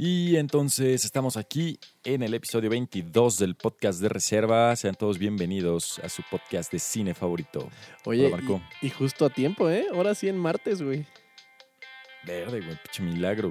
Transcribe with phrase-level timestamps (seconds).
[0.00, 4.76] Y entonces estamos aquí en el episodio 22 del podcast de reserva.
[4.76, 7.68] Sean todos bienvenidos a su podcast de cine favorito.
[8.04, 8.62] Oye, Hola, Marco.
[8.80, 9.86] y, y justo a tiempo, ¿eh?
[9.92, 11.04] Ahora sí en martes, güey.
[12.24, 13.50] Verde, güey, pinche milagro.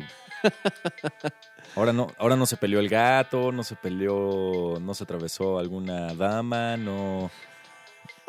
[1.75, 6.13] Ahora no, ahora no se peleó el gato, no se peleó, no se atravesó alguna
[6.13, 7.29] dama, no,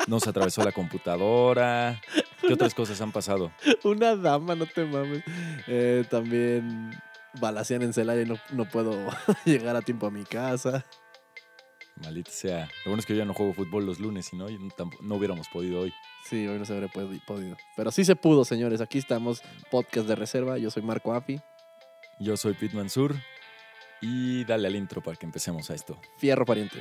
[0.07, 2.01] no se atravesó la computadora.
[2.41, 3.53] ¿Qué otras cosas han pasado?
[3.85, 5.23] Una dama, no te mames.
[5.67, 6.91] Eh, también
[7.39, 8.93] balacean en Celaya y no, no puedo
[9.45, 10.85] llegar a tiempo a mi casa.
[11.97, 12.65] Maldita sea.
[12.85, 14.47] Lo bueno es que yo ya no juego fútbol los lunes, y no,
[15.01, 15.93] no, hubiéramos podido hoy.
[16.29, 17.57] Sí, hoy no se habría podi- podido.
[17.75, 18.79] Pero sí se pudo, señores.
[18.79, 20.57] Aquí estamos, podcast de reserva.
[20.57, 21.41] Yo soy Marco Afi.
[22.19, 23.15] Yo soy Pete Mansur
[24.01, 25.99] y dale al intro para que empecemos a esto.
[26.19, 26.79] Fierro pariente.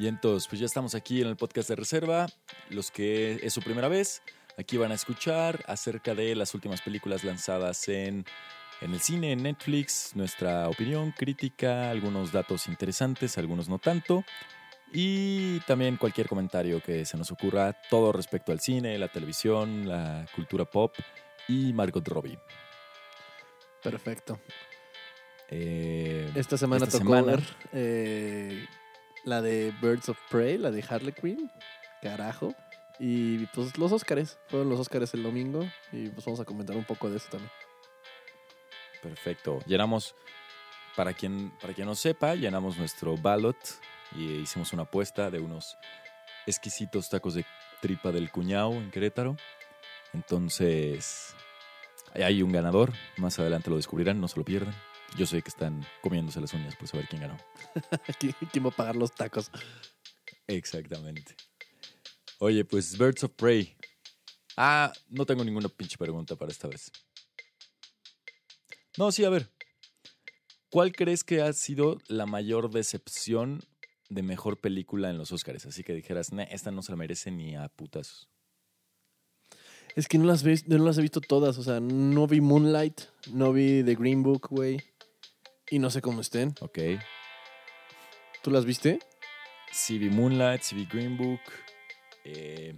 [0.00, 2.26] Y entonces, pues ya estamos aquí en el podcast de reserva.
[2.70, 4.22] Los que es su primera vez,
[4.56, 8.24] aquí van a escuchar acerca de las últimas películas lanzadas en,
[8.80, 14.24] en el cine, en Netflix, nuestra opinión, crítica, algunos datos interesantes, algunos no tanto.
[14.90, 20.24] Y también cualquier comentario que se nos ocurra, todo respecto al cine, la televisión, la
[20.34, 20.94] cultura pop
[21.46, 22.38] y Margot Robbie.
[23.82, 24.40] Perfecto.
[25.50, 27.36] Eh, Esta semana Esta tocó semana.
[27.36, 27.42] ver
[27.74, 28.66] eh,
[29.24, 31.50] la de Birds of Prey, la de Harley Quinn.
[32.02, 32.54] Carajo.
[32.98, 34.38] Y pues los Óscares.
[34.48, 35.64] Fueron los Óscares el domingo.
[35.92, 37.50] Y pues vamos a comentar un poco de eso también.
[39.02, 39.60] Perfecto.
[39.66, 40.14] Llenamos,
[40.96, 43.56] para quien, para quien no sepa, llenamos nuestro ballot
[44.14, 45.78] y hicimos una apuesta de unos
[46.46, 47.46] exquisitos tacos de
[47.80, 49.36] tripa del cuñado en Querétaro.
[50.12, 51.34] Entonces,
[52.14, 52.92] hay un ganador.
[53.16, 54.74] Más adelante lo descubrirán, no se lo pierdan.
[55.16, 57.36] Yo sé que están comiéndose las uñas por saber quién ganó.
[58.20, 59.50] ¿Qui- ¿Quién va a pagar los tacos?
[60.46, 61.34] Exactamente.
[62.38, 63.76] Oye, pues Birds of Prey.
[64.56, 66.90] Ah, no tengo ninguna pinche pregunta para esta vez.
[68.96, 69.50] No, sí, a ver.
[70.70, 73.60] ¿Cuál crees que ha sido la mayor decepción
[74.08, 75.66] de mejor película en los Oscars?
[75.66, 78.28] Así que dijeras, "Nah, esta no se la merece ni a putas.
[79.96, 81.58] Es que no las, ves, no las he visto todas.
[81.58, 83.00] O sea, no vi Moonlight,
[83.32, 84.80] no vi The Green Book, güey.
[85.70, 86.54] Y no sé cómo estén.
[86.60, 86.78] Ok.
[88.42, 88.98] ¿Tú las viste?
[89.72, 91.40] Sí vi Moonlight, sí vi Green Book.
[92.24, 92.76] eh,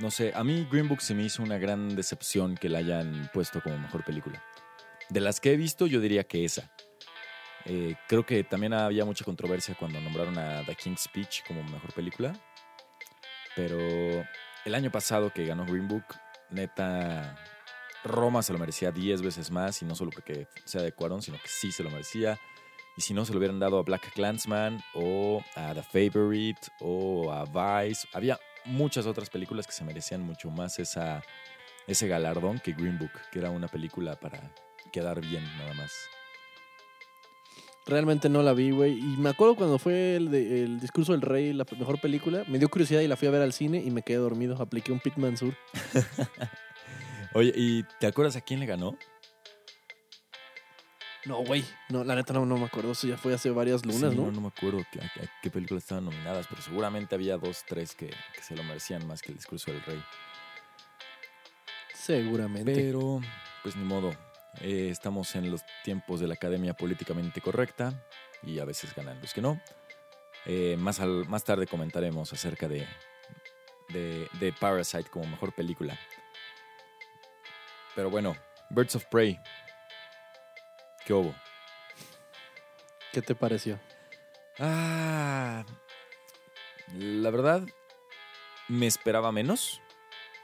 [0.00, 3.30] no sé, a mí Green Book se me hizo una gran decepción que la hayan
[3.32, 4.42] puesto como mejor película.
[5.08, 6.72] De las que he visto, yo diría que esa.
[7.66, 11.92] Eh, creo que también había mucha controversia cuando nombraron a The King's Speech como mejor
[11.92, 12.32] película.
[13.56, 13.78] Pero
[14.64, 16.04] el año pasado que ganó Green Book,
[16.50, 17.36] neta,
[18.04, 21.36] Roma se lo merecía 10 veces más y no solo porque sea de Cuarón, sino
[21.38, 22.38] que sí se lo merecía.
[22.96, 27.32] Y si no, se lo hubieran dado a Black Clansman o a The Favorite o
[27.32, 27.44] a
[27.84, 28.06] Vice.
[28.12, 31.22] Había muchas otras películas que se merecían mucho más esa,
[31.86, 34.52] ese galardón que Green Book, que era una película para
[34.92, 35.92] quedar bien nada más.
[37.86, 38.92] Realmente no la vi, güey.
[38.98, 42.44] Y me acuerdo cuando fue el, de- el discurso del rey, la mejor película.
[42.46, 44.60] Me dio curiosidad y la fui a ver al cine y me quedé dormido.
[44.60, 45.54] Apliqué un Pit Mansur.
[47.32, 48.96] Oye, ¿y te acuerdas a quién le ganó?
[51.26, 51.64] No, güey.
[51.90, 52.92] No, la neta no, no me acuerdo.
[52.92, 54.30] Eso ya fue hace varias lunas, Sí, ¿no?
[54.32, 57.94] No, me acuerdo que- a, a qué películas estaban nominadas, pero seguramente había dos, tres
[57.94, 60.02] que, que se lo merecían más que el discurso del rey.
[61.94, 62.72] Seguramente.
[62.74, 63.20] Pero,
[63.62, 64.10] pues ni modo.
[64.62, 68.04] Eh, estamos en los tiempos de la academia políticamente correcta
[68.42, 69.60] y a veces ganan los que no.
[70.46, 72.86] Eh, más, al- más tarde comentaremos acerca de,
[73.90, 75.96] de, de Parasite como mejor película.
[78.00, 78.34] Pero bueno,
[78.70, 79.38] Birds of Prey.
[81.04, 81.34] ¿Qué hubo?
[83.12, 83.78] ¿Qué te pareció?
[84.58, 85.66] Ah,
[86.96, 87.60] la verdad,
[88.68, 89.82] me esperaba menos.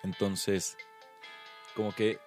[0.02, 0.76] Entonces,
[1.74, 2.18] como que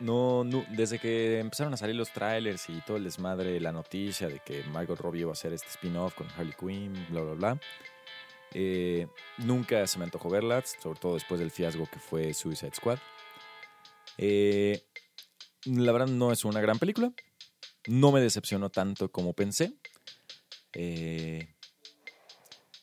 [0.00, 4.28] no, no- desde que empezaron a salir los trailers y todo el desmadre, la noticia
[4.28, 7.58] de que Margot Robbie iba a hacer este spin-off con Harley Quinn, bla, bla, bla.
[8.52, 9.06] eh,
[9.38, 12.98] nunca se me antojó verla, sobre todo después del fiasco que fue Suicide Squad.
[14.18, 14.84] Eh,
[15.64, 17.12] la verdad no es una gran película.
[17.86, 19.74] No me decepcionó tanto como pensé.
[20.72, 21.54] Eh,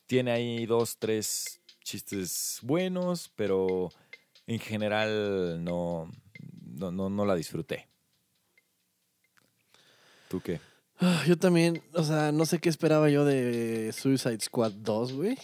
[0.06, 3.90] tiene ahí dos, tres chistes buenos, pero
[4.48, 6.12] en general no,
[6.62, 7.88] no, no, no la disfruté.
[10.30, 10.60] ¿Tú qué?
[11.00, 15.38] Ah, Yo también, o sea, no sé qué esperaba yo de Suicide Squad 2, güey.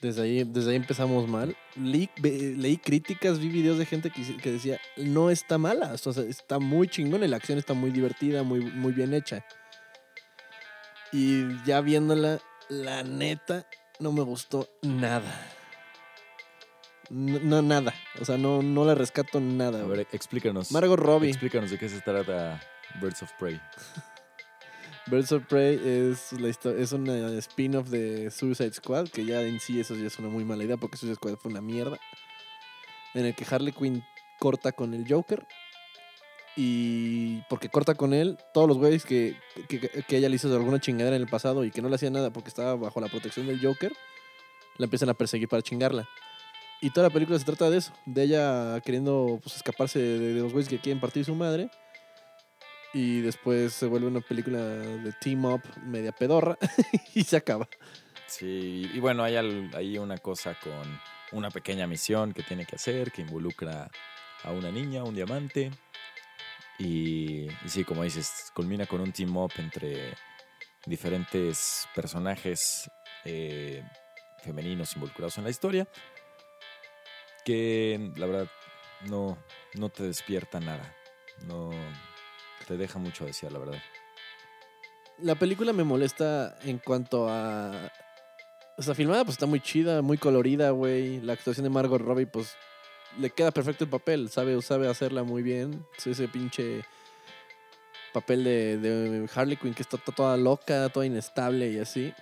[0.00, 1.56] Desde ahí, desde ahí empezamos mal.
[1.74, 6.22] Leí, leí críticas, vi videos de gente que, que decía, no está mala, o sea,
[6.24, 9.44] está muy chingón y la acción está muy divertida, muy, muy bien hecha.
[11.12, 13.66] Y ya viéndola, la neta,
[13.98, 15.54] no me gustó nada.
[17.10, 17.94] No, no, nada.
[18.20, 19.80] O sea, no, no le rescato nada.
[19.80, 20.70] A ver, explícanos.
[20.72, 21.30] Margot Robbie.
[21.30, 22.60] Explícanos de qué se trata
[23.00, 23.60] Birds of Prey.
[25.10, 29.80] Birds of Prey es, la es una spin-off de Suicide Squad, que ya en sí
[29.80, 31.98] eso ya es una muy mala idea porque Suicide Squad fue una mierda.
[33.14, 34.04] En el que Harley Quinn
[34.38, 35.46] corta con el Joker.
[36.56, 39.36] Y porque corta con él, todos los güeyes que,
[39.68, 42.10] que, que ella le hizo alguna chingadera en el pasado y que no le hacía
[42.10, 43.92] nada porque estaba bajo la protección del Joker,
[44.76, 46.08] la empiezan a perseguir para chingarla.
[46.80, 50.40] Y toda la película se trata de eso, de ella queriendo pues, escaparse de, de
[50.40, 51.70] los güeyes que quieren partir su madre.
[52.94, 56.56] Y después se vuelve una película de team up media pedorra
[57.14, 57.68] y se acaba.
[58.26, 61.00] Sí, y bueno, hay una cosa con
[61.32, 63.90] una pequeña misión que tiene que hacer que involucra
[64.44, 65.70] a una niña, un diamante.
[66.78, 70.14] Y, y sí, como dices, culmina con un team up entre
[70.86, 72.90] diferentes personajes
[73.24, 73.82] eh,
[74.42, 75.88] femeninos involucrados en la historia.
[77.44, 78.48] Que la verdad
[79.06, 79.38] no,
[79.74, 80.94] no te despierta nada.
[81.46, 81.70] No
[82.68, 83.78] te deja mucho desear, la verdad.
[85.20, 87.90] La película me molesta en cuanto a.
[88.76, 91.20] O sea, filmada pues está muy chida, muy colorida, güey.
[91.22, 92.54] La actuación de Margot Robbie, pues
[93.18, 94.28] le queda perfecto el papel.
[94.30, 95.84] Sabe, sabe hacerla muy bien.
[95.96, 96.84] Es ese pinche
[98.12, 102.14] papel de, de Harley Quinn que está to- toda loca, toda inestable y así.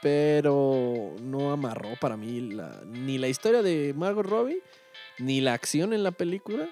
[0.00, 4.60] Pero no amarró para mí la- ni la historia de Margot Robbie,
[5.18, 6.68] ni la acción en la película.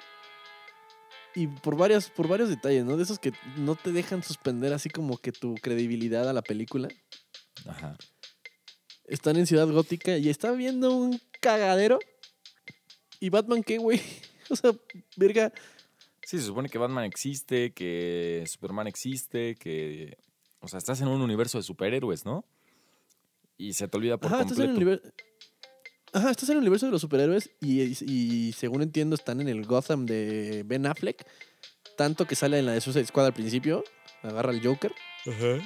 [1.34, 2.96] Y por, varias, por varios detalles, ¿no?
[2.96, 6.88] De esos que no te dejan suspender así como que tu credibilidad a la película.
[7.66, 7.96] Ajá.
[9.04, 11.98] Están en Ciudad Gótica y está viendo un cagadero.
[13.20, 14.00] ¿Y Batman qué, güey?
[14.52, 14.72] O sea,
[15.16, 15.52] verga.
[16.24, 20.18] Sí, se supone que Batman existe, que Superman existe, que...
[20.58, 22.44] O sea, estás en un universo de superhéroes, ¿no?
[23.56, 25.06] Y se te olvida por Ajá, estás en, completo.
[25.06, 25.14] el
[26.12, 29.64] Ajá, estás en el universo de los superhéroes y, y según entiendo están en el
[29.64, 31.24] Gotham de Ben Affleck.
[31.96, 33.84] Tanto que sale en la de Suicide Squad al principio.
[34.22, 34.92] Agarra al Joker.
[35.26, 35.60] Ajá.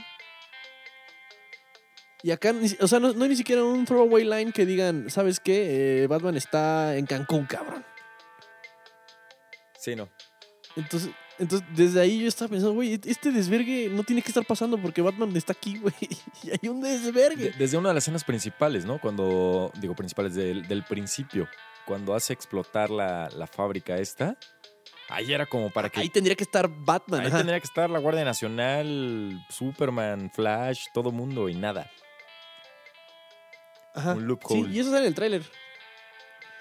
[2.23, 5.41] Y acá, o sea, no, no hay ni siquiera un throwaway line que digan, ¿sabes
[5.41, 6.05] qué?
[6.05, 7.85] Eh, Batman está en Cancún, cabrón.
[9.79, 10.08] Sí, no.
[10.75, 14.78] Entonces, entonces, desde ahí yo estaba pensando, güey, este desvergue no tiene que estar pasando
[14.78, 15.94] porque Batman está aquí, güey.
[16.42, 17.50] Y hay un desvergue.
[17.50, 19.00] De- desde una de las escenas principales, ¿no?
[19.00, 21.48] Cuando, digo principales, del, del principio,
[21.86, 24.36] cuando hace explotar la, la fábrica esta,
[25.08, 26.00] ahí era como para que...
[26.00, 27.20] Ahí tendría que estar Batman.
[27.20, 27.38] ahí ajá.
[27.38, 31.90] tendría que estar la Guardia Nacional, Superman, Flash, todo mundo y nada.
[33.94, 34.12] Ajá.
[34.14, 34.70] un Sí, loophole.
[34.72, 35.42] y eso sale en el tráiler.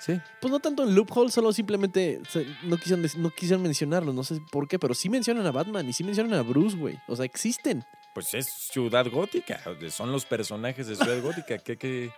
[0.03, 0.19] Sí.
[0.41, 2.21] Pues no tanto en loophole, solo simplemente
[2.63, 5.93] no quisieron, no quisieron mencionarlo, no sé por qué, pero sí mencionan a Batman y
[5.93, 6.99] sí mencionan a Bruce, güey.
[7.07, 7.85] O sea, existen.
[8.13, 12.11] Pues es Ciudad Gótica, son los personajes de Ciudad Gótica, que, que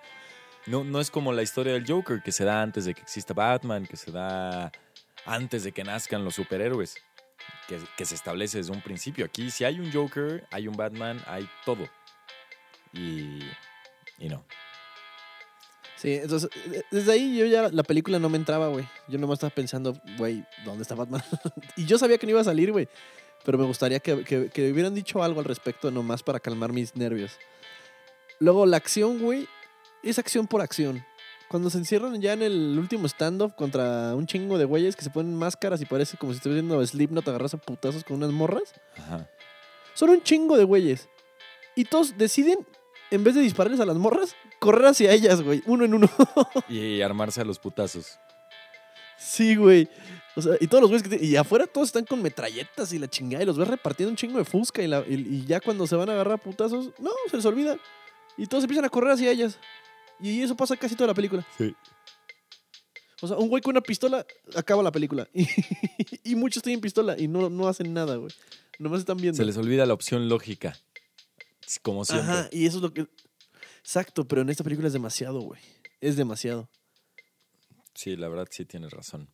[0.66, 3.36] no, no es como la historia del Joker, que se da antes de que exista
[3.36, 4.72] Batman, que se da
[5.28, 6.96] antes de que nazcan los superhéroes,
[7.68, 9.26] que, que se establece desde un principio.
[9.26, 11.88] Aquí si hay un Joker, hay un Batman, hay todo.
[12.94, 13.42] Y,
[14.18, 14.44] y no.
[16.06, 18.88] Sí, entonces, eh, desde ahí yo ya la película no me entraba, güey.
[19.08, 21.24] Yo nomás estaba pensando, güey, ¿dónde está Batman?
[21.76, 22.88] y yo sabía que no iba a salir, güey.
[23.44, 26.96] Pero me gustaría que, que, que hubieran dicho algo al respecto, nomás para calmar mis
[26.96, 27.38] nervios.
[28.40, 29.48] Luego, la acción, güey,
[30.04, 31.04] es acción por acción.
[31.48, 35.10] Cuando se encierran ya en el último stand-off contra un chingo de güeyes que se
[35.10, 38.74] ponen máscaras y parece como si estuviera viendo Slipknot agarras a putazos con unas morras.
[38.98, 39.28] Ajá.
[39.96, 41.08] Son un chingo de güeyes.
[41.76, 42.60] Y todos deciden,
[43.12, 45.62] en vez de dispararles a las morras, correr hacia ellas, güey.
[45.66, 46.10] Uno en uno.
[46.70, 48.18] Y armarse a los putazos.
[49.18, 49.88] Sí, güey.
[50.36, 53.00] O sea, y todos los güeyes que te- Y afuera todos están con metralletas y
[53.00, 53.44] la chingada.
[53.44, 54.82] Y los ves repartiendo un chingo de fusca.
[54.84, 57.78] Y, la- y- ya cuando se van a agarrar a putazos, no, se les olvida.
[58.38, 59.58] Y todos empiezan a correr hacia ellas.
[60.20, 61.46] Y eso pasa casi toda la película.
[61.58, 61.74] Sí.
[63.22, 65.28] O sea, un güey con una pistola acaba la película.
[65.34, 65.48] Y,
[66.32, 68.32] y muchos tienen pistola y no, no hacen nada, güey.
[68.78, 69.38] Nomás están viendo.
[69.38, 70.78] Se les olvida la opción lógica.
[71.82, 72.32] Como siempre.
[72.32, 73.08] Ajá, y eso es lo que.
[73.80, 75.62] Exacto, pero en esta película es demasiado, güey.
[76.02, 76.70] Es demasiado.
[77.94, 79.30] Sí, la verdad sí tienes razón.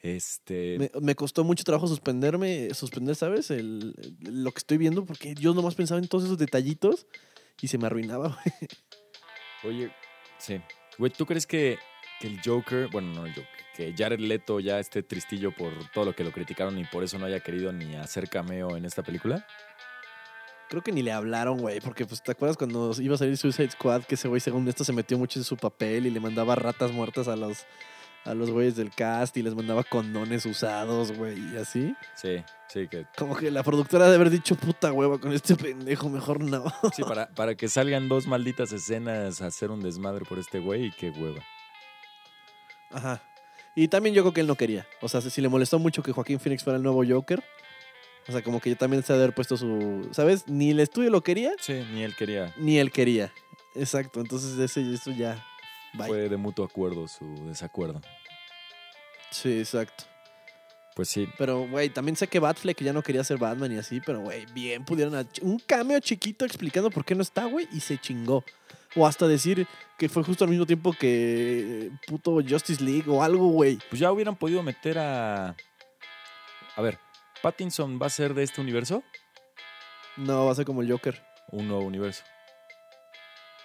[0.00, 0.78] Este.
[0.78, 3.50] Me, me costó mucho trabajo suspenderme, suspender, ¿sabes?
[3.50, 7.06] El, el- lo que estoy viendo, porque yo nomás pensaba en todos esos detallitos
[7.60, 8.36] y se me arruinaba,
[9.62, 9.74] güey.
[9.76, 9.92] Oye,
[10.38, 10.60] sí.
[10.98, 11.78] Güey, ¿tú crees que,
[12.20, 16.04] que el Joker, bueno, no el Joker, que Jared Leto ya esté tristillo por todo
[16.06, 19.02] lo que lo criticaron y por eso no haya querido ni hacer cameo en esta
[19.04, 19.46] película?
[20.72, 23.72] Creo que ni le hablaron, güey, porque pues te acuerdas cuando iba a salir Suicide
[23.72, 26.54] Squad, que ese güey según esto se metió mucho en su papel y le mandaba
[26.54, 27.66] ratas muertas a los
[28.24, 31.94] a los güeyes del cast y les mandaba condones usados, güey, y así.
[32.14, 36.08] Sí, sí, que Como que la productora de haber dicho puta hueva con este pendejo,
[36.08, 36.64] mejor no.
[36.96, 40.86] sí, para, para que salgan dos malditas escenas a hacer un desmadre por este güey
[40.86, 41.42] y qué hueva.
[42.90, 43.20] Ajá.
[43.74, 44.86] Y también yo creo que él no quería.
[45.02, 47.44] O sea, si le molestó mucho que Joaquín Phoenix fuera el nuevo Joker.
[48.28, 50.08] O sea, como que también se ha de haber puesto su.
[50.12, 50.46] ¿Sabes?
[50.48, 52.54] Ni el estudio lo quería, Sí, ni él quería.
[52.56, 53.32] ni él quería.
[53.74, 54.20] Exacto.
[54.20, 55.44] Entonces, ese, eso ya.
[55.94, 56.06] Bye.
[56.06, 58.00] Fue de mutuo acuerdo su desacuerdo.
[59.30, 60.04] Sí, exacto.
[60.94, 64.02] Pues sí, Pero, güey, también sé que Batfleck ya no quería ser Batman y así,
[64.04, 65.26] pero, güey, bien pudieron.
[65.40, 68.44] Un cameo chiquito explicando por qué no está, güey, y se chingó.
[68.94, 73.48] O hasta decir que fue justo al mismo tiempo que puto Justice League o algo,
[73.48, 73.78] güey.
[73.88, 75.56] pues ya hubieran podido meter a.
[76.76, 76.98] A ver,
[77.42, 79.02] ¿Pattinson va a ser de este universo?
[80.16, 81.20] No, va a ser como el Joker.
[81.50, 82.22] Un nuevo universo.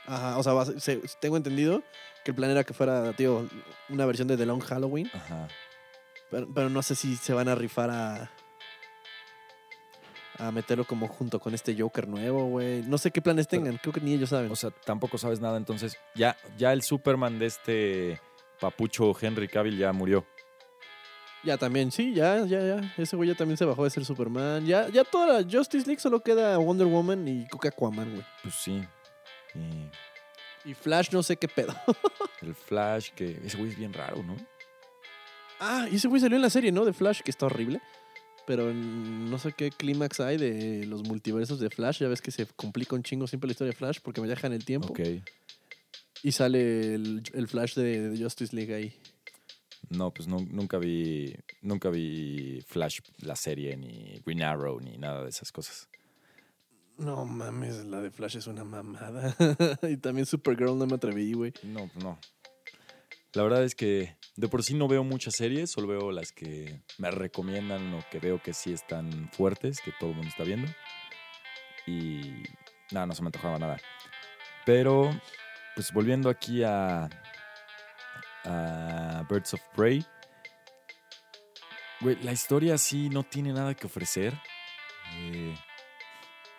[0.06, 1.84] Ajá, o sea, va a ser- se- tengo entendido
[2.24, 3.48] que el plan era que fuera, tío,
[3.90, 5.48] una versión de The Long Halloween, Ajá.
[6.32, 8.32] pero, pero no sé si se van a rifar a
[10.40, 12.84] a meterlo como junto con este Joker nuevo, güey.
[12.84, 14.52] No sé qué planes tengan, creo que ni ellos saben.
[14.52, 18.22] O sea, tampoco sabes nada, entonces ya, ya el Superman de este
[18.60, 20.28] papucho Henry Cavill ya murió.
[21.44, 22.94] Ya también, sí, ya, ya, ya.
[22.98, 24.66] Ese güey ya también se bajó de ser Superman.
[24.66, 28.26] Ya, ya toda la Justice League solo queda Wonder Woman y Coca Aquaman, güey.
[28.44, 28.84] Pues sí.
[30.66, 31.74] Y Y Flash no sé qué pedo.
[32.42, 34.36] el Flash, que ese güey es bien raro, ¿no?
[35.60, 36.86] Ah, y ese güey salió en la serie, ¿no?
[36.86, 37.82] De Flash, que está horrible.
[38.46, 42.00] Pero no sé qué clímax hay de los multiversos de Flash.
[42.00, 44.54] Ya ves que se complica un chingo siempre la historia de Flash porque me dejan
[44.54, 44.88] el tiempo.
[44.90, 45.00] Ok.
[46.24, 48.96] Y sale el, el Flash de, de Justice League ahí.
[49.90, 51.36] No, pues nu- nunca vi.
[51.62, 55.88] Nunca vi Flash, la serie, ni Green Arrow, ni nada de esas cosas.
[56.98, 59.36] No mames, la de Flash es una mamada.
[59.90, 61.54] y también Supergirl no me atreví, güey.
[61.64, 62.20] No, pues no.
[63.34, 66.82] La verdad es que de por sí no veo muchas series, solo veo las que
[66.98, 70.72] me recomiendan o que veo que sí están fuertes, que todo el mundo está viendo.
[71.86, 72.44] Y
[72.92, 73.78] nada, no se me antojaba nada.
[74.66, 75.10] Pero,
[75.76, 77.10] pues volviendo aquí a,
[78.48, 80.06] a Birds of Prey.
[82.00, 84.34] Güey, la historia sí no tiene nada que ofrecer.
[85.16, 85.56] Eh,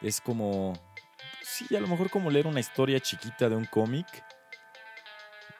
[0.03, 0.73] es como.
[1.43, 4.07] Sí, a lo mejor como leer una historia chiquita de un cómic.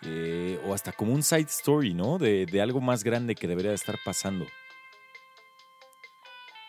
[0.03, 2.19] Eh, o hasta como un side story, ¿no?
[2.19, 4.47] De, de algo más grande que debería de estar pasando.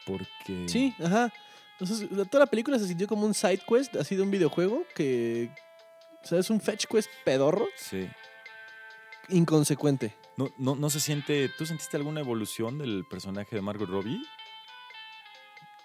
[0.06, 0.68] Porque.
[0.68, 1.32] Sí, ajá.
[1.80, 5.50] Entonces, toda la película se sintió como un side quest, así de un videojuego, que.
[6.24, 8.10] O sea, es un fetch quest pedorro, Sí.
[9.30, 10.16] Inconsecuente.
[10.38, 11.50] No, no, no se siente.
[11.58, 14.22] ¿Tú sentiste alguna evolución del personaje de Margot Robbie?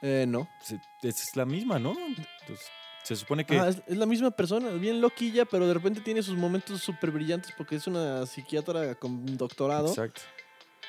[0.03, 0.49] Eh, no.
[0.61, 1.91] Se- Es la misma, ¿no?
[1.93, 2.67] Entonces,
[3.03, 3.57] se supone que.
[3.57, 7.11] Ajá, es, es la misma persona, bien loquilla, pero de repente tiene sus momentos súper
[7.11, 9.89] brillantes porque es una psiquiatra con doctorado.
[9.89, 10.23] Exacto.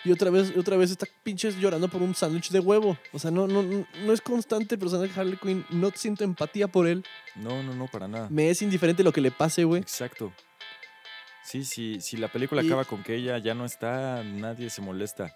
[0.03, 2.95] Y otra vez, otra vez está pinches llorando por un sándwich de huevo.
[3.11, 5.65] O sea, no, no, no no es constante el personaje de Harley Quinn.
[5.71, 7.03] No siento empatía por él.
[7.35, 8.27] No, no, no, para nada.
[8.29, 9.81] Me es indiferente lo que le pase, güey.
[9.81, 10.31] Exacto.
[11.45, 14.81] Sí, sí, si la película Y- acaba con que ella ya no está, nadie se
[14.81, 15.33] molesta.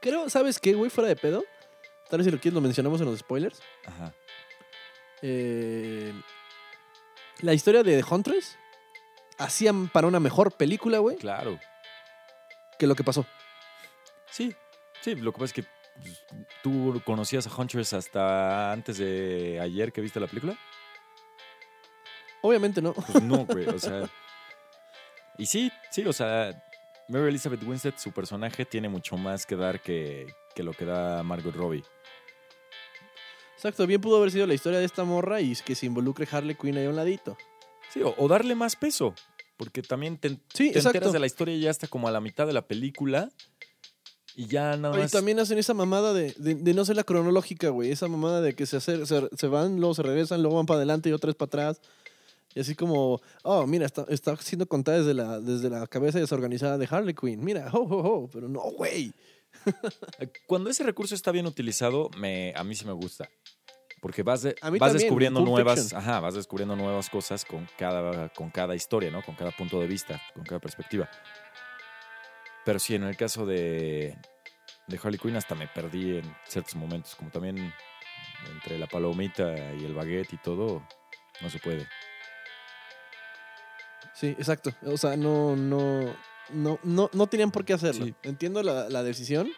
[0.00, 0.88] Creo, ¿sabes qué, güey?
[0.90, 1.44] Fuera de pedo.
[2.08, 3.60] Tal vez si lo quieres lo mencionamos en los spoilers.
[3.86, 4.12] Ajá.
[5.22, 6.12] Eh,
[7.40, 8.56] la historia de The Huntress
[9.38, 11.58] hacían para una mejor película, güey, Claro.
[12.78, 13.26] que lo que pasó.
[14.30, 14.54] Sí,
[15.00, 15.64] sí, lo que pasa es que
[16.00, 16.22] pues,
[16.62, 20.56] tú conocías a Huntress hasta antes de ayer que viste la película.
[22.42, 22.92] Obviamente no.
[22.92, 24.08] Pues no, güey, o sea.
[25.38, 26.62] Y sí, sí, o sea,
[27.08, 31.22] Mary Elizabeth Winstead, su personaje, tiene mucho más que dar que, que lo que da
[31.22, 31.84] Margot Robbie.
[33.54, 36.54] Exacto, bien pudo haber sido la historia de esta morra y que se involucre Harley
[36.56, 37.36] Quinn ahí a un ladito.
[37.92, 39.14] Sí, o, o darle más peso,
[39.56, 42.46] porque también te, Sí, te enteras de la historia ya hasta como a la mitad
[42.46, 43.30] de la película
[44.34, 45.12] y ya nada Y más.
[45.12, 47.90] también hacen esa mamada de, de- de no ser la cronológica, güey.
[47.90, 50.76] Esa mamada de que se, hace- se, se van, luego se regresan, luego van para
[50.78, 51.80] adelante y otra vez para atrás.
[52.56, 56.78] Y así como, oh, mira, está, está siendo contada desde la, desde la cabeza desorganizada
[56.78, 57.44] de Harley Quinn.
[57.44, 58.30] Mira, ho, ho, ho.
[58.30, 59.12] Pero no, güey.
[60.46, 63.28] Cuando ese recurso está bien utilizado, me, a mí sí me gusta.
[64.00, 68.48] Porque vas, de- vas también, descubriendo nuevas, ajá, vas descubriendo nuevas cosas con cada, con
[68.50, 69.22] cada historia, ¿no?
[69.22, 71.10] Con cada punto de vista, con cada perspectiva.
[72.64, 74.16] Pero sí, en el caso de,
[74.86, 77.72] de Harley Quinn hasta me perdí en ciertos momentos, como también
[78.50, 80.82] entre la palomita y el baguette y todo,
[81.42, 81.86] no se puede.
[84.16, 84.72] Sí, exacto.
[84.86, 86.16] O sea, no, no,
[86.50, 88.06] no, no, no tenían por qué hacerlo.
[88.06, 88.14] Sí.
[88.22, 89.50] Entiendo la, la decisión,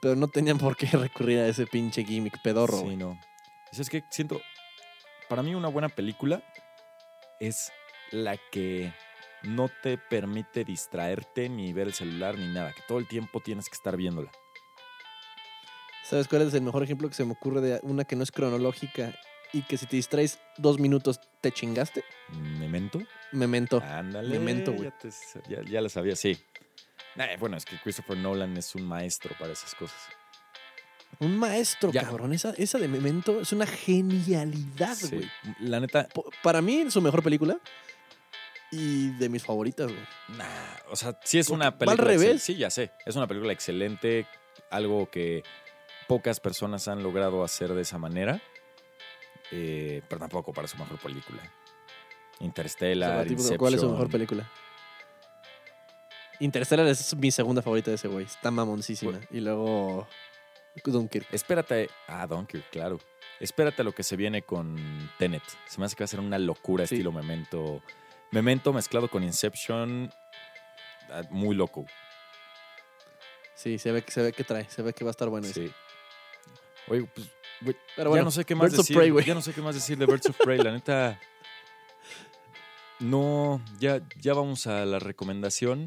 [0.00, 3.18] pero no tenían por qué recurrir a ese pinche gimmick pedorro, Sí, no.
[3.72, 4.40] Es que siento,
[5.28, 6.42] para mí una buena película
[7.38, 7.72] es
[8.10, 8.92] la que
[9.42, 13.68] no te permite distraerte ni ver el celular ni nada, que todo el tiempo tienes
[13.68, 14.30] que estar viéndola.
[16.04, 18.32] ¿Sabes cuál es el mejor ejemplo que se me ocurre de una que no es
[18.32, 19.14] cronológica
[19.52, 22.04] y que si te distraes dos minutos te chingaste?
[22.30, 23.00] ¿Memento?
[23.32, 23.80] Memento.
[23.84, 24.28] Ándale.
[24.28, 24.84] Memento, güey.
[24.90, 25.10] Ya, te-
[25.48, 26.38] ya, ya lo sabía, sí.
[27.16, 29.98] Eh, bueno, es que Christopher Nolan es un maestro para esas cosas.
[31.18, 32.02] Un maestro, Ya.
[32.02, 32.32] cabrón.
[32.32, 35.08] Esa, esa de Memento es una genialidad, Sí.
[35.16, 35.30] güey.
[35.60, 36.08] La neta,
[36.42, 37.58] Para mí, su mejor película
[38.70, 40.00] y de mis favoritas, güey.
[40.38, 40.46] Nah,
[40.90, 42.02] o sea, sí es una al película.
[42.04, 42.42] excel- revés.
[42.42, 42.92] Sí, ya sé.
[43.04, 44.26] Es una película excelente,
[44.70, 45.42] algo que
[46.06, 48.40] pocas personas han logrado hacer de esa manera.
[49.50, 51.38] Eh, pero tampoco para su mejor película.
[51.42, 51.44] O
[52.38, 54.50] sea, Interstellar, tipo, ¿Cuál es su mejor película?
[56.40, 58.24] Interstellar es mi segunda favorita de ese güey.
[58.24, 59.20] Está mamoncísima.
[59.30, 60.08] Y luego
[60.84, 61.26] Dunkirk.
[61.32, 61.90] Espérate.
[62.08, 62.98] Ah, Dunkirk, claro.
[63.40, 65.42] Espérate a lo que se viene con Tenet.
[65.66, 66.94] Se me hace que va a ser una locura Sí.
[66.94, 67.82] estilo Memento.
[68.30, 70.10] Memento mezclado con Inception.
[71.10, 71.84] ah, Muy loco.
[73.54, 74.64] Sí, se ve, que- se ve que trae.
[74.70, 75.46] Se ve que va a estar bueno.
[75.46, 75.66] ese.
[75.68, 75.72] Sí.
[76.88, 77.30] Oye, pues,
[77.96, 78.96] Pero bueno, ya no sé qué más Birds of decir.
[78.96, 79.24] Prey, güey.
[79.24, 80.58] ya no sé qué más decir de Birds of Prey.
[80.58, 81.20] La neta.
[83.00, 85.86] No, ya, ya vamos a la recomendación.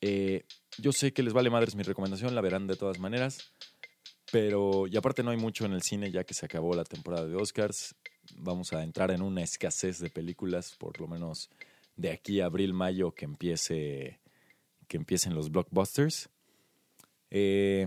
[0.00, 0.44] Eh,
[0.78, 3.52] yo sé que les vale madres mi recomendación, la verán de todas maneras.
[4.30, 7.26] Pero, y aparte no hay mucho en el cine ya que se acabó la temporada
[7.26, 7.94] de Oscars.
[8.36, 11.48] Vamos a entrar en una escasez de películas, por lo menos
[11.96, 14.20] de aquí a abril, mayo, que empiece
[14.86, 16.28] que empiecen los blockbusters.
[17.30, 17.86] Eh,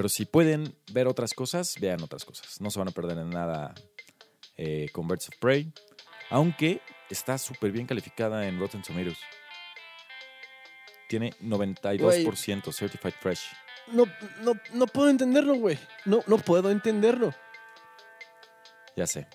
[0.00, 2.58] pero si pueden ver otras cosas, vean otras cosas.
[2.58, 3.74] No se van a perder en nada
[4.56, 5.70] eh, con Birds of Prey.
[6.30, 6.80] Aunque
[7.10, 9.18] está súper bien calificada en Rotten Tomatoes.
[11.06, 13.42] Tiene 92% Certified Fresh.
[13.88, 14.06] No,
[14.40, 15.78] no, no puedo entenderlo, güey.
[16.06, 17.34] No, no puedo entenderlo.
[18.96, 19.26] Ya sé.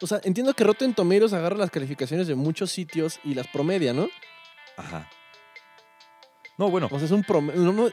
[0.00, 3.92] O sea, entiendo que Rotten Tomatoes agarra las calificaciones de muchos sitios y las promedia,
[3.92, 4.08] ¿no?
[4.78, 5.06] Ajá.
[6.56, 7.60] No, bueno, O sea, es un promedio.
[7.60, 7.90] No, no,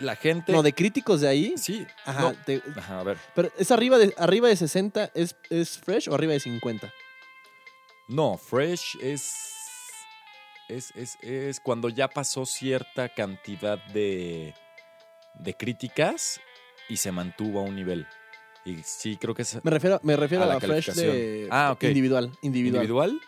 [0.00, 0.52] la gente.
[0.52, 1.54] no, de críticos de ahí.
[1.56, 1.86] Sí.
[2.04, 2.20] Ajá.
[2.22, 2.32] no.
[2.44, 3.18] te- Ajá, a ver.
[3.34, 6.92] pero es arriba de, arriba de 60, ¿es, ¿es fresh o arriba de 50?
[8.08, 9.34] No, Fresh es,
[10.68, 14.54] es, es, es cuando ya pasó cierta cantidad de,
[15.34, 16.40] de críticas
[16.88, 18.06] y se mantuvo a un nivel.
[18.64, 21.48] Y sí, creo que es Me refiero, me refiero A a, la fresh de.
[21.50, 21.84] Ah, ok.
[21.84, 22.82] individual, individual.
[22.84, 23.20] individual.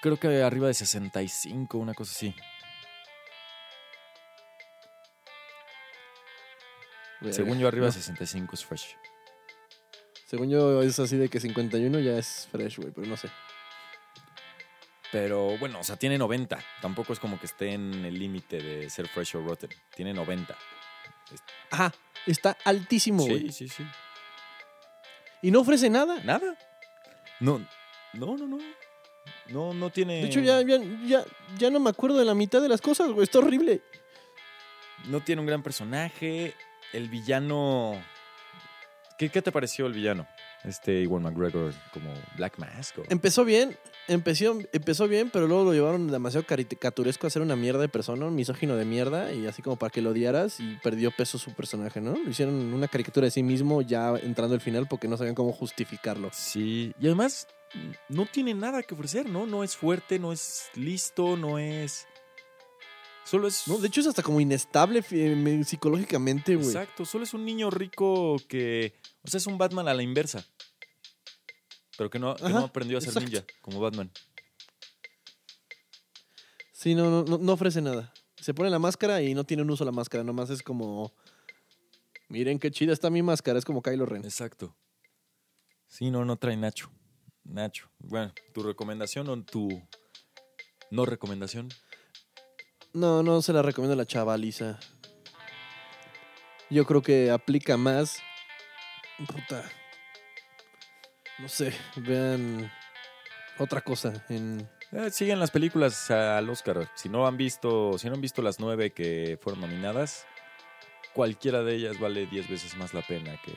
[0.00, 2.34] Creo que arriba de 65, una cosa así.
[7.30, 8.96] Según yo, arriba No, de 65 es Fresh.
[10.26, 13.30] Según yo es así de que 51 ya es fresh, güey, pero no sé.
[15.10, 16.58] Pero bueno, o sea, tiene 90.
[16.82, 19.70] Tampoco es como que esté en el límite de ser Fresh o Rotten.
[19.96, 20.54] Tiene 90.
[21.70, 21.94] Ajá,
[22.26, 23.50] está altísimo, güey.
[23.50, 23.86] Sí, sí, sí.
[25.40, 26.22] Y no ofrece nada.
[26.24, 26.58] Nada.
[27.40, 27.58] No,
[28.12, 28.58] no, no, no.
[29.48, 30.20] No, no tiene.
[30.20, 31.24] De hecho, ya, ya, ya,
[31.56, 33.24] ya no me acuerdo de la mitad de las cosas, güey.
[33.24, 33.80] Está horrible.
[35.06, 36.54] No tiene un gran personaje.
[36.92, 38.00] El villano.
[39.18, 40.28] ¿Qué, qué te pareció el villano?
[40.64, 42.98] Este Iwan McGregor como Black Mask.
[42.98, 47.56] o- Empezó bien, empezó, empezó bien, pero luego lo llevaron demasiado caricaturesco a ser una
[47.56, 50.76] mierda de persona, un misógino de mierda, y así como para que lo odiaras y
[50.82, 52.12] perdió peso su personaje, ¿no?
[52.16, 55.52] Lo hicieron una caricatura de sí mismo ya entrando al final porque no sabían cómo
[55.52, 56.30] justificarlo.
[56.32, 56.92] Sí.
[57.00, 57.48] Y además,
[58.08, 59.46] no tiene nada que ofrecer, ¿no?
[59.46, 62.06] No es fuerte, no es listo, no es.
[63.28, 63.68] Solo es.
[63.68, 65.02] No, de hecho es hasta como inestable
[65.62, 66.66] psicológicamente, güey.
[66.66, 68.94] Exacto, solo es un niño rico que.
[69.22, 70.46] O sea, es un Batman a la inversa.
[71.98, 73.28] Pero que no, que no aprendió a ser exacto.
[73.28, 74.10] ninja, como Batman.
[76.72, 78.14] Sí, no, no, no, no ofrece nada.
[78.40, 81.12] Se pone la máscara y no tiene un uso la máscara, nomás es como...
[82.28, 84.24] Miren qué chida está mi máscara, es como Kylo Ren.
[84.24, 84.74] Exacto.
[85.86, 86.90] Sí, no, no trae Nacho.
[87.44, 87.90] Nacho.
[87.98, 89.68] Bueno, ¿tu recomendación o tu
[90.90, 91.68] no recomendación?
[92.92, 94.78] No, no se la recomiendo a la chavaliza.
[96.70, 98.18] Yo creo que aplica más.
[99.18, 99.64] Puta.
[101.38, 102.70] No sé, vean
[103.58, 104.68] otra cosa en...
[104.90, 106.90] Eh, siguen las películas al Oscar.
[106.94, 110.26] Si no han visto, si no han visto las nueve que fueron nominadas,
[111.14, 113.52] cualquiera de ellas vale diez veces más la pena que,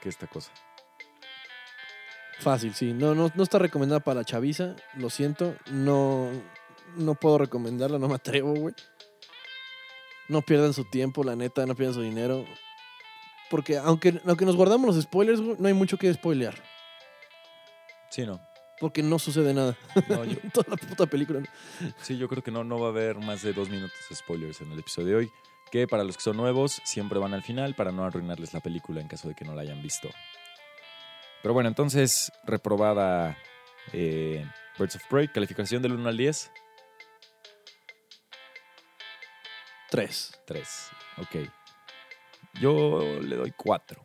[0.00, 0.50] que esta cosa.
[2.40, 2.92] Fácil, sí.
[2.92, 4.74] No, no, no está recomendada para la chaviza.
[4.94, 5.54] Lo siento.
[5.70, 6.30] No,
[6.96, 8.74] no puedo recomendarla, no me atrevo, güey.
[10.28, 12.44] No pierdan su tiempo, la neta, no pierdan su dinero.
[13.50, 16.54] Porque aunque, aunque nos guardamos los spoilers, güey, no hay mucho que spoilear.
[18.10, 18.40] Sí, no.
[18.78, 19.76] Porque no sucede nada.
[20.08, 21.42] No, yo- Toda la puta película.
[22.00, 24.60] Sí, yo creo que no, no va a haber más de dos minutos de spoilers
[24.60, 25.30] en el episodio de hoy.
[25.70, 29.00] Que para los que son nuevos, siempre van al final para no arruinarles la película
[29.00, 30.08] en caso de que no la hayan visto.
[31.42, 33.36] Pero bueno, entonces, reprobada
[33.92, 34.44] Eh,
[34.78, 36.50] Birds of Prey, calificación del 1 al 10.
[39.90, 40.32] Tres.
[40.46, 40.90] 3.
[41.18, 41.36] Ok.
[42.60, 44.04] Yo le doy 4.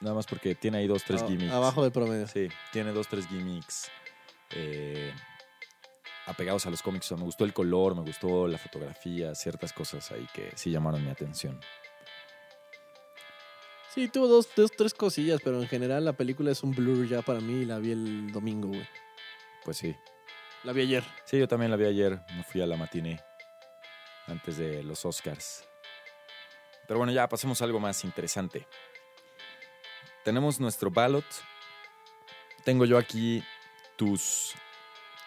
[0.00, 1.52] Nada más porque tiene ahí dos, tres A- gimmicks.
[1.52, 2.26] Abajo del promedio.
[2.28, 3.90] Sí, tiene dos, tres gimmicks
[4.50, 5.14] eh,
[6.26, 7.06] apegados a los cómics.
[7.06, 10.70] O sea, me gustó el color, me gustó la fotografía, ciertas cosas ahí que sí
[10.70, 11.60] llamaron mi atención.
[13.94, 17.22] Sí, tuvo dos, dos, tres cosillas, pero en general la película es un blur ya
[17.22, 18.86] para mí y la vi el domingo, güey.
[19.64, 19.94] Pues sí.
[20.64, 21.04] La vi ayer.
[21.24, 22.20] Sí, yo también la vi ayer.
[22.36, 23.20] Me fui a la matiné
[24.26, 25.64] antes de los Oscars.
[26.86, 28.66] Pero bueno, ya pasemos a algo más interesante.
[30.24, 31.24] Tenemos nuestro ballot.
[32.64, 33.42] Tengo yo aquí
[33.96, 34.54] tus,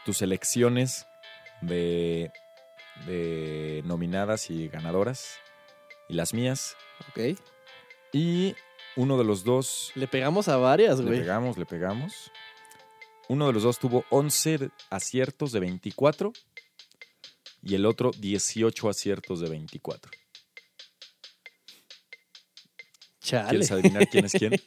[0.06, 1.06] tus elecciones
[1.62, 2.32] de,
[3.06, 5.40] de nominadas y ganadoras.
[6.10, 6.76] Y las mías.
[7.10, 7.38] Ok.
[8.14, 8.56] Y
[8.96, 11.20] uno de los dos Le pegamos a varias, le güey.
[11.20, 12.32] pegamos, le pegamos.
[13.30, 16.32] Uno de los dos tuvo 11 aciertos de 24
[17.68, 20.10] y el otro 18 aciertos de 24.
[23.20, 23.50] Chale.
[23.50, 24.54] ¿Quieres adivinar quién es quién?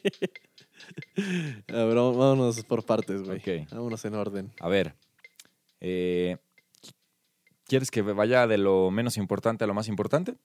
[1.67, 3.39] A ver, vámonos por partes, güey.
[3.39, 3.71] Ok.
[3.71, 4.53] Vámonos en orden.
[4.59, 4.93] A ver,
[5.79, 6.37] eh,
[7.65, 10.35] ¿quieres que vaya de lo menos importante a lo más importante?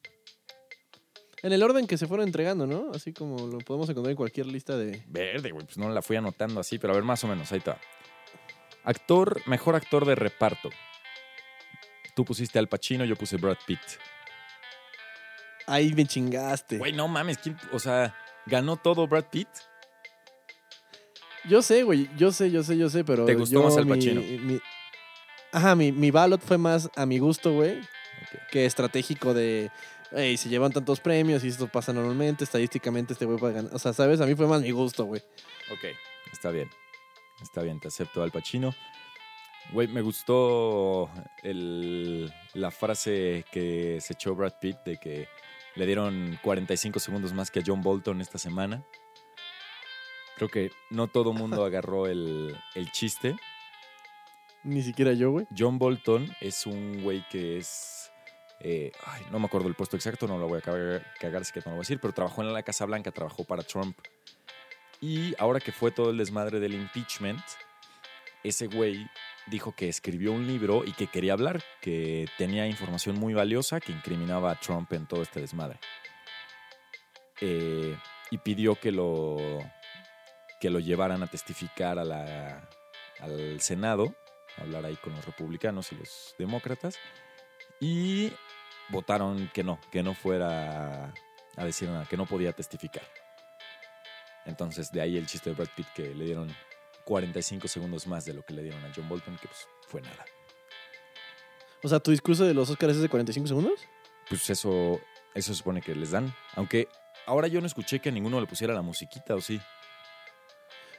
[1.42, 2.90] En el orden que se fueron entregando, ¿no?
[2.94, 5.02] Así como lo podemos encontrar en cualquier lista de.
[5.08, 7.58] Verde, güey, pues no la fui anotando así, pero a ver, más o menos, ahí
[7.58, 7.78] está.
[8.84, 10.70] Actor, mejor actor de reparto.
[12.16, 13.78] Tú pusiste Al Pacino, yo puse Brad Pitt.
[15.66, 16.78] Ahí me chingaste.
[16.78, 19.48] Güey, no mames, ¿quién- o sea, ganó todo Brad Pitt.
[21.44, 22.08] Yo sé, güey.
[22.16, 23.26] Yo sé, yo sé, yo sé, pero.
[23.26, 24.20] ¿Te gustó yo, más Al mi- Pacino?
[24.22, 24.60] mi-
[25.52, 27.80] Ajá, mi, mi ballot fue más a mi gusto, güey,
[28.50, 29.70] que estratégico de.
[30.10, 33.74] Hey, se llevan tantos premios y esto pasa normalmente, estadísticamente este güey puede ganar.
[33.74, 34.22] O sea, ¿sabes?
[34.22, 35.20] A mí fue más mi gusto, güey.
[35.70, 35.84] Ok,
[36.32, 36.70] está bien.
[37.42, 38.74] Está bien, te acepto Al Pacino.
[39.72, 41.10] Güey, me gustó
[41.42, 45.28] el- la frase que se echó Brad Pitt de que
[45.74, 48.84] le dieron 45 segundos más que a John Bolton esta semana.
[50.36, 53.36] Creo que no todo mundo agarró el, el chiste.
[54.62, 55.46] Ni siquiera yo, güey.
[55.56, 58.10] John Bolton es un güey que es.
[58.60, 61.52] eh, ay, no me acuerdo el puesto exacto, no lo voy a cagar, cagar, así
[61.52, 63.96] que no lo voy a decir, pero trabajó en la Casa Blanca, trabajó para Trump.
[65.00, 67.40] Y ahora que fue todo el desmadre del impeachment,
[68.42, 69.06] ese güey
[69.46, 73.92] dijo que escribió un libro y que quería hablar, que tenía información muy valiosa que
[73.92, 75.78] incriminaba a Trump en todo este desmadre.
[77.40, 77.96] Eh,
[78.30, 79.36] y pidió que lo,
[80.60, 82.68] que lo llevaran a testificar a la,
[83.20, 84.14] al Senado,
[84.58, 86.98] a hablar ahí con los republicanos y los demócratas,
[87.80, 88.32] y
[88.88, 91.12] votaron que no, que no fuera
[91.56, 93.04] a decir nada, que no podía testificar.
[94.44, 96.54] Entonces, de ahí el chiste de Brad Pitt que le dieron
[97.06, 100.24] 45 segundos más de lo que le dieron a John Bolton, que pues fue nada.
[101.82, 103.80] O sea, tu discurso de los Oscars es de 45 segundos.
[104.28, 105.00] Pues eso,
[105.32, 106.34] eso se supone que les dan.
[106.54, 106.88] Aunque
[107.26, 109.60] ahora yo no escuché que a ninguno le pusiera la musiquita, ¿o sí?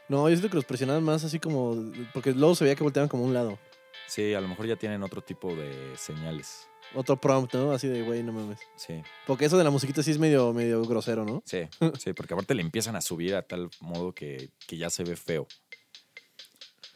[0.08, 1.76] No, yo siento que los presionaban más así como.
[2.14, 3.60] Porque luego se veía que volteaban como a un lado.
[4.08, 6.70] Sí, a lo mejor ya tienen otro tipo de señales.
[6.96, 7.74] Otro prompt, ¿no?
[7.74, 8.60] Así de, güey, no mames.
[8.78, 11.44] Sí, Porque eso de la musiquita sí es medio, medio grosero, ¿no?
[11.46, 11.68] sí,
[12.00, 15.18] sí, porque aparte le empiezan a subir a tal modo que, que ya se ve
[15.18, 15.48] feo.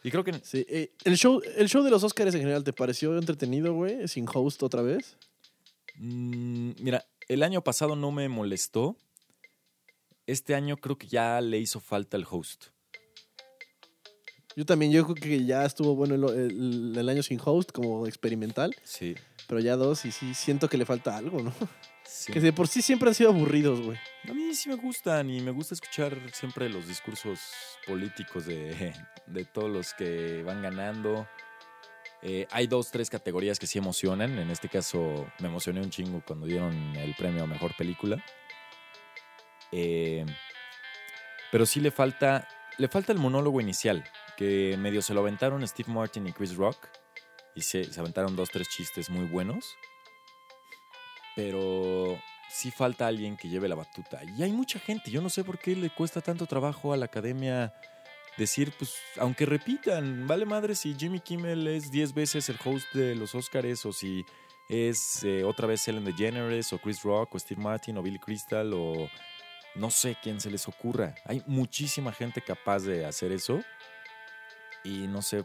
[0.04, 0.66] Y creo que Sí.
[0.68, 4.08] eh, el, show, el show de los Oscars en general, ¿te pareció entretenido, güey?
[4.08, 5.16] Sin host otra vez.
[5.96, 8.96] Mm, mira, el año pasado no me molestó.
[10.26, 12.66] Este año creo que ya le hizo falta el host.
[14.54, 18.06] Yo también, yo creo que ya estuvo bueno el, el- el año sin host como
[18.06, 19.14] experimental, Sí.
[19.48, 21.54] pero ya dos y sí siento que le falta algo, ¿no?
[22.04, 22.32] sí.
[22.32, 23.98] Que de por sí siempre han sido aburridos, güey.
[24.28, 27.40] A mí sí me gustan y me gusta escuchar siempre los discursos
[27.86, 28.94] políticos de,
[29.26, 31.26] de todos los que van ganando.
[32.22, 34.38] Eh, hay dos, tres categorías que sí emocionan.
[34.38, 38.24] En este caso me emocioné un chingo cuando dieron el premio a Mejor Película.
[39.72, 40.24] Eh,
[41.50, 42.46] pero sí le falta,
[42.78, 44.04] le falta el monólogo inicial,
[44.36, 46.88] que medio se lo aventaron Steve Martin y Chris Rock.
[47.56, 49.76] Y se, se aventaron dos, tres chistes muy buenos.
[51.34, 52.18] Pero
[52.52, 54.20] sí falta alguien que lleve la batuta.
[54.36, 57.06] Y hay mucha gente, yo no sé por qué le cuesta tanto trabajo a la
[57.06, 57.72] academia
[58.36, 63.14] decir, pues, aunque repitan, vale madre si Jimmy Kimmel es 10 veces el host de
[63.14, 64.24] los Oscars o si
[64.68, 68.72] es eh, otra vez Ellen DeGeneres o Chris Rock o Steve Martin o Billy Crystal
[68.74, 69.08] o
[69.74, 71.14] no sé quién se les ocurra.
[71.24, 73.62] Hay muchísima gente capaz de hacer eso
[74.84, 75.44] y no sé,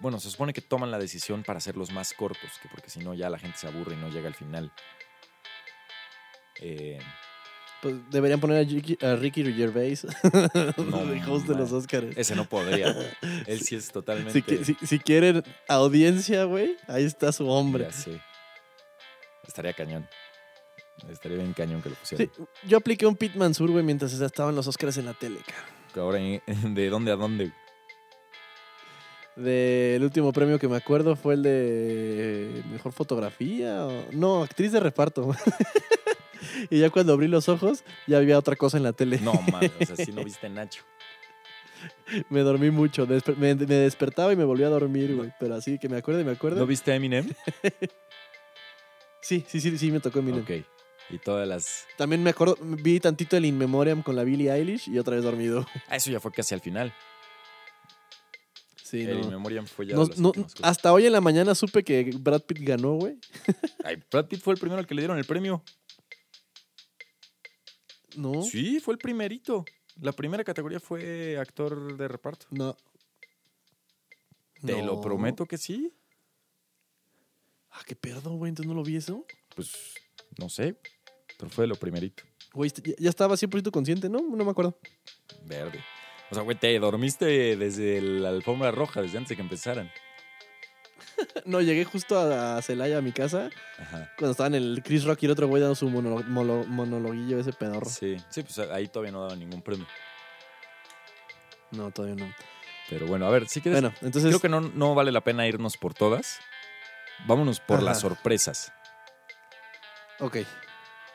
[0.00, 3.14] bueno, se supone que toman la decisión para hacerlos más cortos, que porque si no
[3.14, 4.72] ya la gente se aburre y no llega al final.
[6.60, 6.98] Eh,
[7.82, 10.04] Pues deberían poner a Ricky, a Ricky Gervais,
[10.78, 11.72] No, el host de los.
[11.72, 12.16] Oscars.
[12.16, 12.94] Ese no podría.
[13.46, 14.42] Él sí es totalmente.
[14.64, 17.84] Si, si- si quieren audiencia, güey, ahí está su hombre.
[17.84, 18.20] Ya sé.
[19.46, 20.08] Estaría cañón.
[21.10, 22.30] Estaría bien cañón que lo pusieran.
[22.34, 25.76] Sí, yo apliqué un Pete Mansur, güey, mientras estaban los Oscars en la tele, cabrón.
[26.16, 27.52] Ahora, ¿de dónde a dónde?
[29.36, 33.86] Del último premio que me acuerdo fue el de mejor fotografía.
[33.86, 35.30] o- No, actriz de reparto.
[36.70, 39.18] y ya cuando abrí los ojos, ya había otra cosa en la tele.
[39.20, 39.72] No, mames.
[39.80, 40.82] O sea, si no viste Nacho.
[42.30, 43.06] me dormí mucho.
[43.06, 45.30] desper- me, me despertaba y me volví a dormir, güey.
[45.38, 46.58] Pero así que me acuerdo y me acuerdo.
[46.60, 47.28] ¿No viste a Eminem?
[49.20, 50.42] Sí, sí, sí, sí, me tocó Eminem.
[50.42, 50.50] Ok.
[51.10, 51.84] Y todas las.
[51.96, 55.24] También me acuerdo, vi tantito el In Memoriam con la Billie Eilish y otra vez
[55.24, 55.66] dormido.
[55.88, 56.92] Ah, eso ya fue casi al final.
[58.86, 59.48] Sí, el no.
[59.50, 63.18] Ya No- no, hasta hoy en la mañana supe que Brad Pitt ganó, güey.
[63.84, 65.62] Ay, Brad Pitt fue el primero al que le dieron el premio.
[68.16, 69.64] No, Sí, fue el primerito.
[70.00, 72.46] La primera categoría fue actor de reparto.
[72.50, 72.76] no.
[74.64, 75.92] Te lo prometo que sí.
[77.70, 78.48] Ah, qué perdo, güey.
[78.48, 79.24] Entonces no lo vi eso.
[79.54, 79.70] Pues
[80.38, 80.76] no sé.
[81.38, 82.24] Pero fue de lo primerito.
[82.54, 84.20] Güey, ya, ya estaba 100% consciente, ¿no?
[84.20, 84.78] No me acuerdo.
[85.44, 85.84] Verde.
[86.30, 89.90] O sea, güey, te dormiste desde la alfombra roja, desde antes de que empezaran.
[91.46, 94.12] No, llegué justo a, Celaya, a mi casa, Ajá.
[94.18, 97.88] cuando estaban el Chris Rock y el otro güey dando su monolo- monologuillo ese pedorro.
[97.88, 99.86] Sí, sí, pues ahí todavía no daban ningún premio.
[101.70, 102.34] No, todavía no.
[102.90, 103.80] Pero bueno, a ver, si quieres.
[103.80, 104.28] Bueno, entonces.
[104.28, 106.38] creo que no, no vale la pena irnos por todas.
[107.26, 108.72] Vámonos por las sorpresas.
[110.20, 110.38] Ok.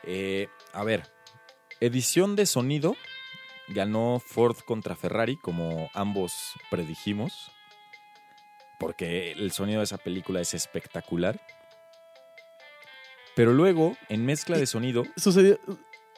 [0.02, 1.04] Eh, a ver,
[1.80, 2.96] edición de sonido
[3.68, 7.50] ganó Ford contra Ferrari, como ambos predijimos,
[8.78, 11.40] porque el sonido de esa película es espectacular.
[13.34, 15.58] Pero luego, en mezcla de sonido, Sucedió.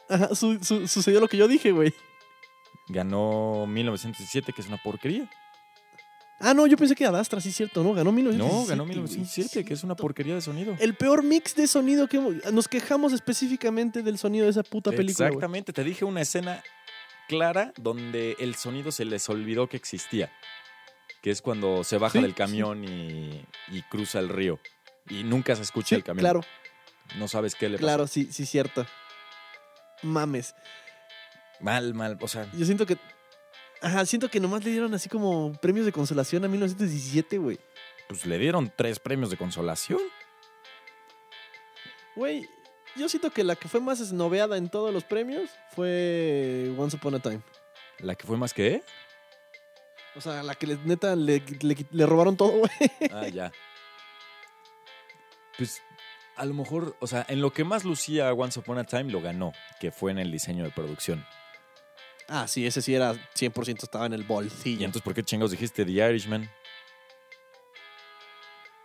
[0.09, 1.93] Ajá, su- su- sucedió lo que yo dije, güey.
[2.89, 5.27] ganó 1917, que es una porquería.
[6.39, 7.93] Ah, no, yo pensé que Adastra, sí, cierto, ¿no?
[7.93, 8.61] Ganó 1917.
[8.61, 10.75] No, ganó güey, 1917, que es una porquería de sonido.
[10.79, 14.91] El peor mix de sonido que hemos- Nos quejamos específicamente del sonido de esa puta
[14.91, 15.29] película.
[15.29, 16.61] Exactamente, te dije una escena
[17.27, 20.31] clara donde el sonido se les olvidó que existía.
[21.21, 22.35] Que es cuando se baja Sí, del sí.
[22.37, 24.59] camión y, y cruza el río.
[25.09, 26.21] Y nunca se escucha Sí, el camión.
[26.21, 26.41] claro,
[27.17, 28.13] No sabes qué le claro, pasa.
[28.13, 28.85] sí, sí, cierto.
[30.03, 30.53] Mames.
[31.61, 32.17] Mal, mal.
[32.21, 32.97] O sea, Yo siento que.
[33.81, 37.59] Ajá, siento que nomás le dieron así como premios de consolación a 1917, güey.
[38.07, 39.99] pues le dieron tres premios de consolación.
[42.15, 42.47] Güey,
[42.95, 47.15] yo siento que la que fue más esnoveada en todos los premios fue Once Upon
[47.15, 47.41] a Time.
[47.99, 48.83] La que fue más que.
[50.15, 52.71] O sea, la que le- neta le, le, le robaron todo, güey.
[53.11, 53.51] Ah, ya.
[55.57, 55.81] Pues
[56.37, 59.21] a lo mejor, o sea, en lo que más lucía Once Upon a Time lo
[59.21, 61.25] ganó, que fue en el diseño de producción.
[62.27, 64.85] Ah, sí, ese sí era 100% estaba en el Y bolsillo.
[64.85, 66.49] entonces, ¿por qué chingados dijiste The Irishman?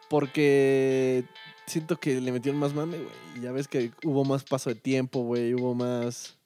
[0.09, 1.25] Porque
[1.71, 3.43] siento que le metieron más mame, güey.
[3.43, 5.55] Ya ves que hubo más paso de tiempo, güey.
[5.55, 6.37] Hubo más.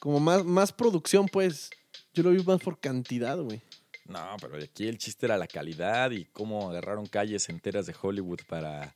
[0.00, 1.70] Como más, más producción, pues.
[2.14, 3.60] Yo lo vi más por cantidad, güey.
[4.06, 8.40] No, pero aquí el chiste era la calidad y cómo agarraron calles enteras de Hollywood
[8.46, 8.94] para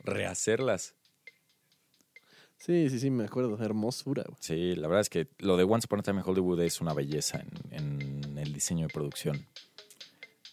[0.00, 0.94] rehacerlas.
[2.58, 3.62] Sí, sí, sí, me acuerdo.
[3.62, 4.36] Hermosura, güey.
[4.40, 6.94] Sí, la verdad es que lo de Once Upon a Time in Hollywood es una
[6.94, 9.46] belleza en, en el diseño de producción.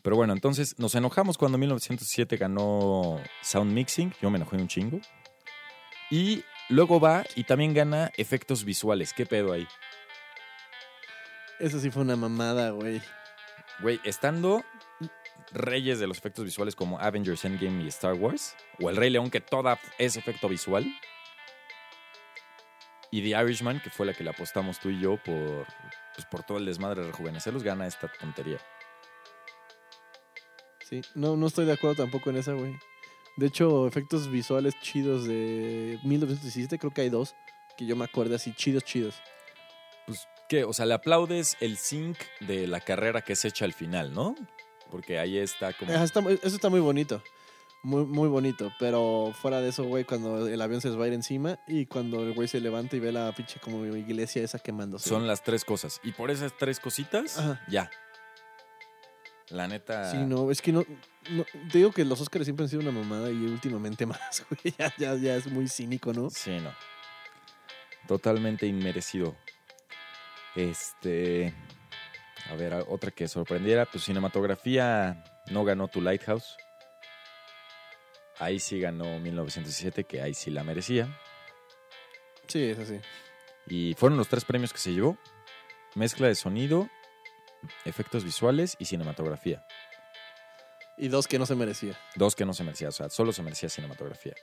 [0.04, 4.14] Pero bueno, entonces nos enojamos cuando 1907 ganó Sound Mixing.
[4.22, 5.00] Yo me enojé un chingo.
[6.12, 9.14] Y luego va y también gana efectos visuales.
[9.14, 9.68] ¿Qué pedo ahí?
[11.60, 13.02] Eso sí fue una mamada, güey.
[13.80, 14.64] Güey, estando
[15.54, 19.30] reyes de los efectos visuales como Avengers Endgame y Star Wars, o El Rey León,
[19.30, 20.86] que toda es efecto visual,
[23.12, 25.68] y The Irishman, que fue la que le apostamos tú y yo por,
[26.16, 28.58] pues, por todo el desmadre de rejuvenecerlos, gana esta tontería.
[31.02, 32.76] Sí, no, no estoy de acuerdo tampoco en esa, güey.
[33.36, 37.36] De hecho, efectos visuales chidos de 1917, creo que hay dos
[37.78, 39.16] que yo me acuerdo así, chidos, chidos.
[40.06, 40.64] Pues, ¿qué?
[40.64, 44.36] O sea, le aplaudes el sync de la carrera que se echa al final, ¿no?
[44.92, 45.92] Porque ahí está como...
[45.92, 47.24] Está eso está muy bonito.
[47.82, 48.72] Muy, muy bonito.
[48.80, 51.88] Pero fuera de eso, güey, cuando el avión se les va a ir encima y
[51.88, 55.10] cuando el güey se levanta y ve la pinche como iglesia esa quemándose.
[55.10, 56.00] Son las tres cosas.
[56.04, 57.62] Y por esas tres cositas, Ajá.
[57.68, 57.90] ya.
[59.50, 60.10] La neta...
[60.12, 60.84] Sí, no, es que no,
[61.30, 64.74] no- Te digo que los Oscars siempre han sido una mamada y últimamente más, güey.
[64.78, 66.30] Ya, ya, ya es muy cínico, ¿no?
[66.30, 66.74] Sí, no.
[68.08, 69.36] Totalmente inmerecido.
[70.56, 71.54] Este.
[72.50, 73.86] A ver, otra que sorprendiera.
[73.86, 76.58] Pues cinematografía no ganó tu Lighthouse.
[78.40, 81.18] Ahí sí ganó 1907, que ahí sí la merecía.
[82.48, 83.00] Sí, es así.
[83.68, 85.18] Y fueron los tres premios que se llevó.
[85.96, 86.90] Mezcla de sonido,
[87.86, 89.66] efectos visuales y cinematografía.
[90.98, 91.98] Y dos que no se merecía.
[92.16, 94.34] Dos que no se merecía, o sea, solo se merecía cinematografía.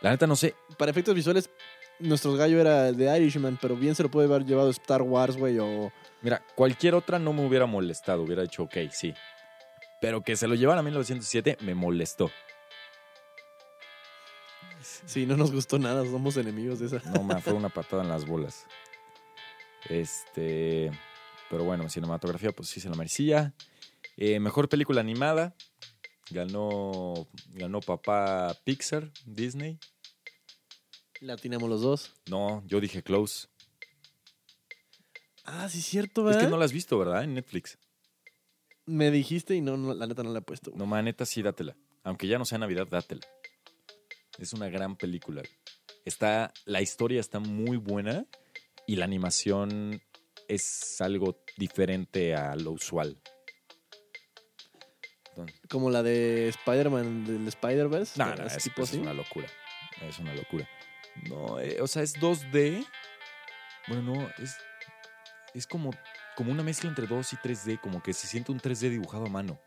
[0.00, 1.48] La neta no sé, Para efectos visuales,
[1.98, 5.58] nuestro gallo era de Irishman, pero bien se lo puede haber llevado Star Wars, güey,
[5.58, 5.92] o...
[6.20, 9.14] mira, cualquier otra no me hubiera molestado, hubiera dicho, ok, sí.
[10.00, 12.30] Pero que se lo llevara a 1907 me molestó.
[14.82, 17.10] Sí, no nos gustó nada, somos enemigos de esa.
[17.10, 18.66] No, me fue una patada en las bolas.
[19.88, 20.90] Este.
[21.52, 23.52] Pero bueno, cinematografía, pues sí se la merecía.
[24.16, 25.54] Eh, mejor película animada.
[26.30, 27.28] Ganó.
[27.50, 29.78] Ganó papá Pixar, Disney.
[31.20, 32.14] La atinamos los dos.
[32.30, 33.48] No, yo dije Close.
[35.44, 36.40] Ah, sí, cierto, Es ¿verdad?
[36.40, 37.22] que no la has visto, ¿verdad?
[37.22, 37.76] En Netflix.
[38.86, 40.70] Me dijiste y no, no, la neta no la he puesto.
[40.70, 40.78] güey.
[40.78, 41.76] No, ma, neta, sí, dátela.
[42.02, 43.26] Aunque ya no sea Navidad, dátela.
[44.38, 45.42] Es una gran película.
[46.06, 48.24] Está, la historia está muy buena
[48.86, 50.00] y la animación
[50.48, 53.20] es algo diferente a lo usual.
[55.30, 58.18] Entonces, Como la de Spider-Man del Spider-Verse.
[58.18, 59.48] no, no, es, tipo es una locura.
[60.02, 60.68] Es una locura.
[61.28, 62.86] No, eh, o sea, es 2D.
[63.88, 64.56] Bueno, no, es,
[65.54, 65.90] es como,
[66.36, 69.28] como una mezcla entre 2 y 3D, como que se siente un 3D dibujado a
[69.30, 69.58] mano.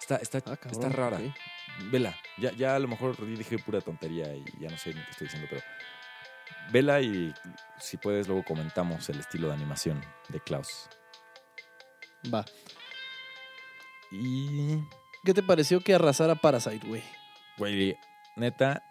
[0.00, 1.20] Está, está, Ah, está rara.
[1.90, 2.14] Vela.
[2.38, 5.26] Ya, ya a lo mejor dije pura tontería y ya no sé ni qué estoy
[5.26, 5.62] diciendo, pero
[6.70, 7.34] vela y
[7.78, 10.88] si puedes luego comentamos el estilo de animación de Klaus.
[12.32, 12.44] Va.
[14.10, 14.78] Y,
[15.24, 17.02] ¿Qué te pareció que arrasara Parasite, güey?
[17.58, 17.96] güey,
[18.36, 18.82] neta,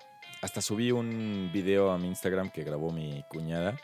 [0.41, 3.77] hasta subí un video a mi Instagram que grabó mi cuñada.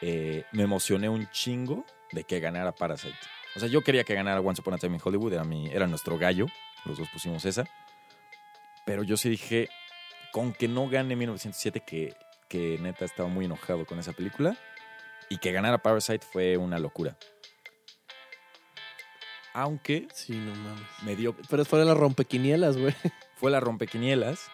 [0.00, 3.18] Eh, me emocioné un chingo de que ganara Parasite.
[3.54, 5.86] O sea, yo quería que ganara Once Upon a Time in Hollywood, era, mi, era
[5.86, 6.46] nuestro gallo,
[6.84, 7.64] los dos pusimos esa.
[8.84, 9.68] Pero yo sí dije,
[10.32, 12.16] con que no gane 1907, que,
[12.52, 14.58] que neta estaba muy enojado con esa película,
[15.30, 17.16] y que ganara Parasite fue una locura.
[19.54, 20.82] Aunque Sí, no mames.
[21.02, 22.94] me dio Pero fueron las rompequinielas, güey.
[23.36, 24.50] fue la rompequinielas.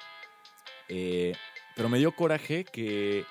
[0.89, 1.35] eh,
[1.75, 3.25] pero me dio coraje que,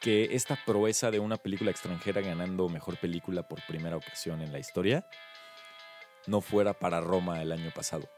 [0.00, 4.58] que esta proeza de una película extranjera ganando mejor película por primera ocasión en la
[4.60, 5.04] historia
[6.26, 8.08] no fuera para Roma el año pasado.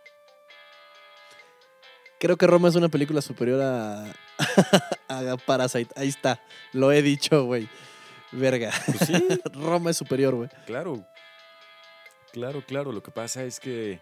[2.22, 4.04] Creo que Roma es una película superior a,
[5.08, 5.92] a Parasite.
[5.96, 6.40] Ahí está.
[6.72, 7.68] Lo he dicho, güey.
[8.30, 8.70] Verga.
[8.86, 10.48] Pues sí, Roma es superior, güey.
[10.64, 11.04] claro.
[12.32, 12.92] Claro, claro.
[12.92, 14.00] Lo que pasa es que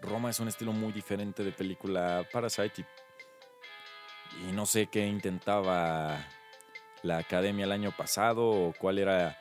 [0.00, 2.86] Roma es un estilo muy diferente de película Parasite
[4.40, 6.28] y, y no sé qué intentaba
[7.02, 9.36] la academia el año pasado o cuál era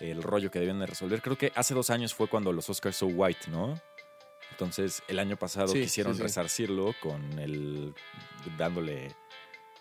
[0.00, 1.22] el rollo que debían de resolver.
[1.22, 3.80] Creo que hace dos años fue cuando los Oscars So White, ¿no?
[4.60, 7.94] Entonces, el año pasado Sí, quisieron sí, resarcirlo con el.
[8.58, 9.10] dándole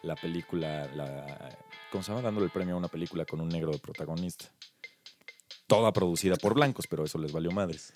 [0.03, 0.87] la película.
[0.95, 1.59] La,
[1.91, 2.21] ¿Cómo se llama?
[2.21, 4.45] Dándole el premio a una película con un negro de protagonista.
[5.67, 7.91] Toda producida por blancos, pero eso les valió madres.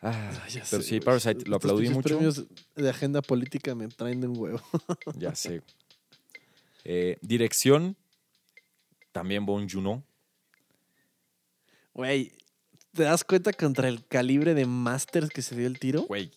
[0.00, 1.00] Ah, Ay, ya pero sé, sí.
[1.00, 2.02] Parasite lo aplaudí mucho.
[2.10, 2.44] premios
[2.76, 4.60] de agenda política me traen de un huevo.
[5.16, 5.60] Ya sé.
[6.84, 7.96] Eh, dirección,
[9.10, 10.04] también Bon Juno.
[11.94, 12.30] Güey,
[12.94, 16.02] ¿te das cuenta contra el calibre de Masters que se dio el tiro?
[16.02, 16.30] Güey,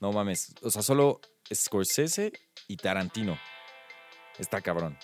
[0.00, 0.54] no mames.
[0.62, 1.20] O sea, solo
[1.52, 2.32] Scorsese
[2.68, 3.38] y Tarantino.
[4.38, 4.98] Está cabrón.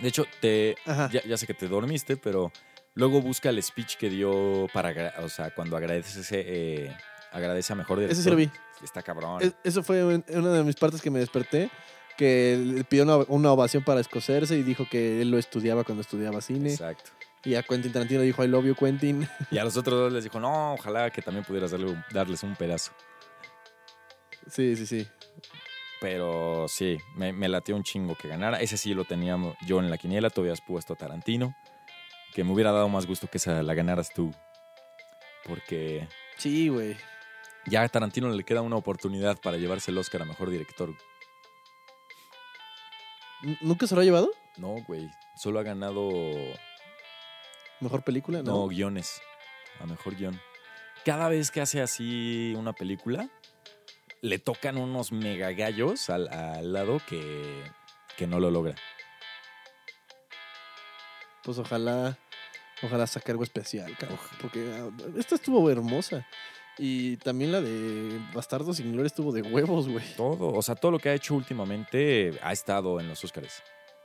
[0.00, 2.50] De hecho, te, ya, ya sé que te dormiste, pero
[2.94, 6.96] luego busca el speech que dio para, o sea, cuando agradece, eh,
[7.32, 8.12] agradece a mejor director.
[8.14, 8.50] Ese sí lo vi.
[8.82, 9.42] Está cabrón.
[9.42, 11.70] Es- Eso fue un- una de mis partes que me desperté.
[12.16, 16.02] Que le pidió una, una ovación para Scorsese y dijo que él lo estudiaba cuando
[16.02, 16.70] estudiaba cine.
[16.70, 17.10] Exacto.
[17.44, 19.28] Y a Quentin Tarantino dijo, I love you, Quentin.
[19.50, 22.54] Y a los otros dos les dijo, no, ojalá que también pudieras darle darles un
[22.54, 22.92] pedazo.
[24.48, 25.08] Sí, sí, sí.
[26.00, 28.60] Pero sí, me, me latió un chingo que ganara.
[28.60, 31.54] Ese sí lo teníamos yo en la quiniela, tú habías puesto a Tarantino.
[32.34, 34.32] Que me hubiera dado más gusto que esa la ganaras tú.
[35.44, 36.96] Porque Sí, güey.
[37.66, 40.94] ya a Tarantino le queda una oportunidad para llevarse el Oscar a Mejor Director.
[43.60, 44.30] ¿Nunca se lo ha llevado?
[44.56, 45.08] No, güey.
[45.36, 46.10] Solo ha ganado,
[47.82, 48.42] ¿Mejor película?
[48.42, 49.20] no, guiones.
[49.80, 50.40] A Mejor Guión.
[51.04, 53.28] Cada vez que hace así una película,
[54.20, 57.64] le tocan unos mega gallos al, al lado que,
[58.16, 58.76] que no lo logra.
[61.42, 62.16] Pues ojalá,
[62.84, 64.20] ojalá saque algo especial, cabrón.
[64.40, 66.24] Porque ah, esta estuvo hermosa.
[66.78, 70.04] Y también la de Bastardo sin Gloria estuvo de huevos, güey.
[70.16, 73.60] Todo, o sea, todo lo que ha hecho últimamente ha estado en los Oscars.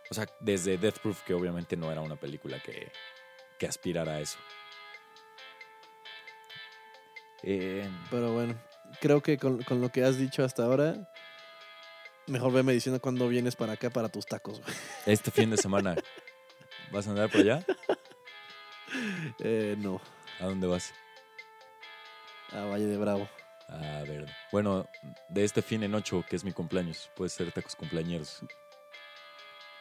[0.10, 2.92] O sea, desde Death Proof, que obviamente no era una película que,
[3.58, 4.38] que aspirara a eso.
[7.44, 8.56] Eh, Pero bueno,
[9.00, 10.96] creo que con, con lo que has dicho hasta ahora,
[12.28, 14.76] Mejor veme diciendo cuándo vienes para acá para tus tacos, güey.
[15.06, 15.96] Este fin de semana,
[16.92, 17.66] ¿vas a andar por allá?
[19.40, 20.00] Eh, no,
[20.40, 20.94] ¿A dónde vas?
[22.54, 23.30] a Valle de Bravo.
[23.68, 24.26] A ver.
[24.52, 24.88] Bueno,
[25.28, 27.10] de este fin en ocho, que es mi cumpleaños.
[27.14, 28.40] Puede ser tacos cumpleañeros.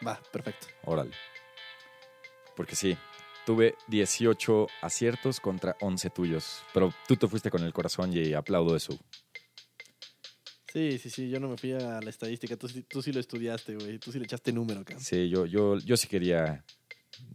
[0.04, 0.66] Va, perfecto.
[0.82, 1.12] Órale.
[2.56, 2.98] Porque sí,
[3.46, 6.62] tuve 18 aciertos contra 11 tuyos.
[6.74, 8.98] Pero tú te fuiste con el corazón y aplaudo eso.
[10.72, 12.56] Sí, sí, sí, yo no me fui a la estadística.
[12.58, 13.98] Tú, sí- tú sí lo estudiaste, güey.
[13.98, 14.98] Tú sí le echaste número acá.
[14.98, 16.64] Sí, yo, yo, yo sí quería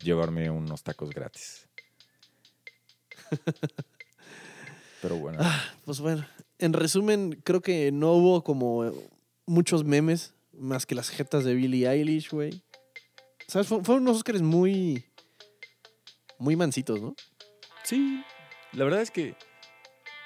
[0.04, 1.68] llevarme unos tacos gratis.
[5.02, 5.40] Pero bueno.
[5.86, 6.26] Pues bueno,
[6.60, 8.92] en resumen, creo que no hubo como
[9.48, 12.62] muchos memes más que las jetas de Billie Eilish, güey.
[13.48, 13.68] ¿Sabes?
[13.68, 15.04] Fue- Fueron unos Oscars muy.
[16.42, 17.16] Muy mansitos, ¿no?
[17.84, 18.24] Sí,
[18.74, 19.36] la verdad es que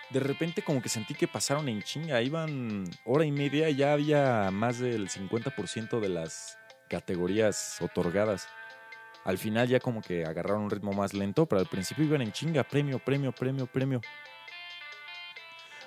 [0.10, 2.22] de repente como que sentí que pasaron en chinga.
[2.22, 6.58] Iban hora y media ya había más del 50% de las
[6.90, 8.48] categorías otorgadas.
[9.24, 12.32] Al final ya como que agarraron un ritmo más lento, pero al principio iban en
[12.32, 12.64] chinga.
[12.64, 14.02] Premio, premio, premio, premio.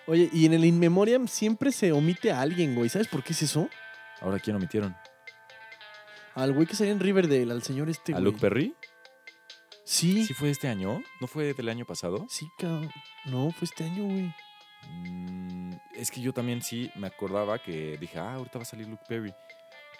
[0.06, 2.88] Oye, y en el In Memoriam siempre se omite a alguien, güey.
[2.88, 3.68] ¿Sabes por qué es eso?
[4.20, 4.96] Ahora, ¿quién omitieron?
[6.34, 8.24] Al güey que salía en Riverdale, al señor este, ¿A güey.
[8.24, 8.74] Luke Perry?
[9.90, 11.02] Sí, ¿Sí fue este año?
[11.18, 12.26] ¿No fue del año pasado?
[12.28, 12.90] sí, cabrón.
[13.24, 14.34] No, fue este año, güey.
[14.90, 18.86] Mm, es que yo también sí me acordaba que dije, ah, ahorita va a salir
[18.86, 19.32] Luke Perry.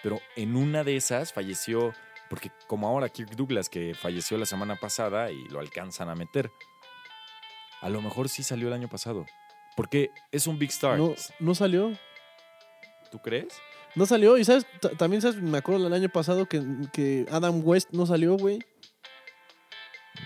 [0.02, 1.94] Pero en una de esas falleció,
[2.28, 6.50] porque como ahora Kirk Douglas, que falleció la semana pasada y lo alcanzan a meter.
[7.80, 9.24] A lo mejor sí salió el año pasado.
[9.74, 10.98] Porque es un Big Star.
[10.98, 11.92] No, no salió.
[13.10, 13.54] ¿Tú crees?
[13.94, 14.36] No salió.
[14.36, 16.62] Y sabes, Ta- también sabes, me acuerdo el año pasado que,
[16.92, 18.58] que Adam West no salió, güey.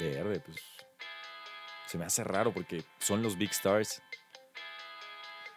[0.01, 0.57] Verde, pues.
[1.87, 4.03] Se me hace raro porque son los Big Stars.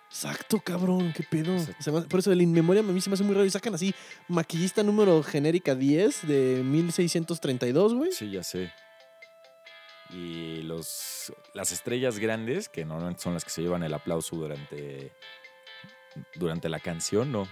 [0.10, 1.54] Exacto, cabrón, qué pedo.
[1.58, 1.84] Exacto.
[1.84, 3.46] Se me hace- por eso el In Memoriam a mí se me hace muy raro.
[3.46, 3.94] Y sacan así,
[4.28, 8.12] maquillista número genérica 10 de 1632, güey.
[8.12, 8.72] Sí, ya sé.
[10.12, 15.12] Y los, las estrellas grandes, que normalmente son las que se llevan el aplauso durante,
[16.36, 17.48] durante la canción, no,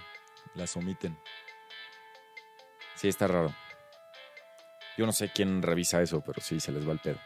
[0.54, 1.18] las omiten.
[2.96, 3.54] Sí, está raro.
[4.98, 7.20] Yo no sé quién revisa eso, pero sí, se les va el pedo.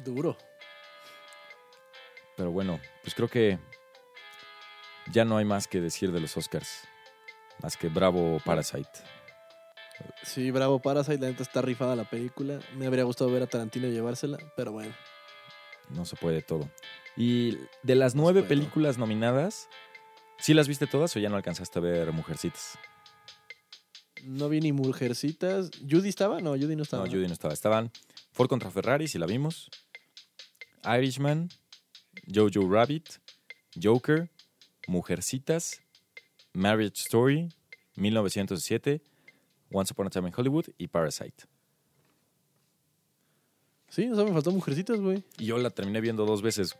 [0.00, 0.36] Duro.
[2.36, 3.58] Pero bueno, pues creo que
[5.10, 6.82] ya no hay más que decir de los Oscars.
[7.62, 8.90] Más que bravo Parasite.
[10.24, 12.60] Sí, bravo Parasite, la neta está rifada la película.
[12.74, 14.92] Me habría gustado ver a Tarantino llevársela, pero bueno.
[15.90, 16.68] No se puede todo.
[17.16, 19.68] Y de las nueve películas nominadas,
[20.38, 22.78] ¿sí las viste todas o ya no alcanzaste a ver Mujercitas?
[24.22, 25.70] No vi ni Mujercitas.
[25.88, 26.40] ¿Judy estaba?
[26.40, 27.04] No, Judy no estaba.
[27.04, 27.52] No, Judy no estaba.
[27.52, 27.90] Estaban
[28.32, 29.70] Ford contra Ferrari, si la vimos.
[30.84, 31.48] Irishman,
[32.32, 33.08] Jojo Rabbit,
[33.80, 34.30] Joker,
[34.86, 35.80] Mujercitas,
[36.52, 37.48] Marriage Story,
[37.96, 39.00] 1907,
[39.70, 41.44] Once Upon a Time in Hollywood y Parasite.
[43.88, 45.22] Sí, o sea, me faltó Mujercitas, güey.
[45.38, 46.76] Y yo la terminé viendo dos veces.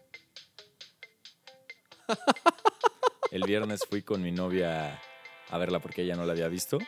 [3.30, 5.01] El viernes fui con mi novia
[5.49, 6.78] a verla porque ella no la había visto.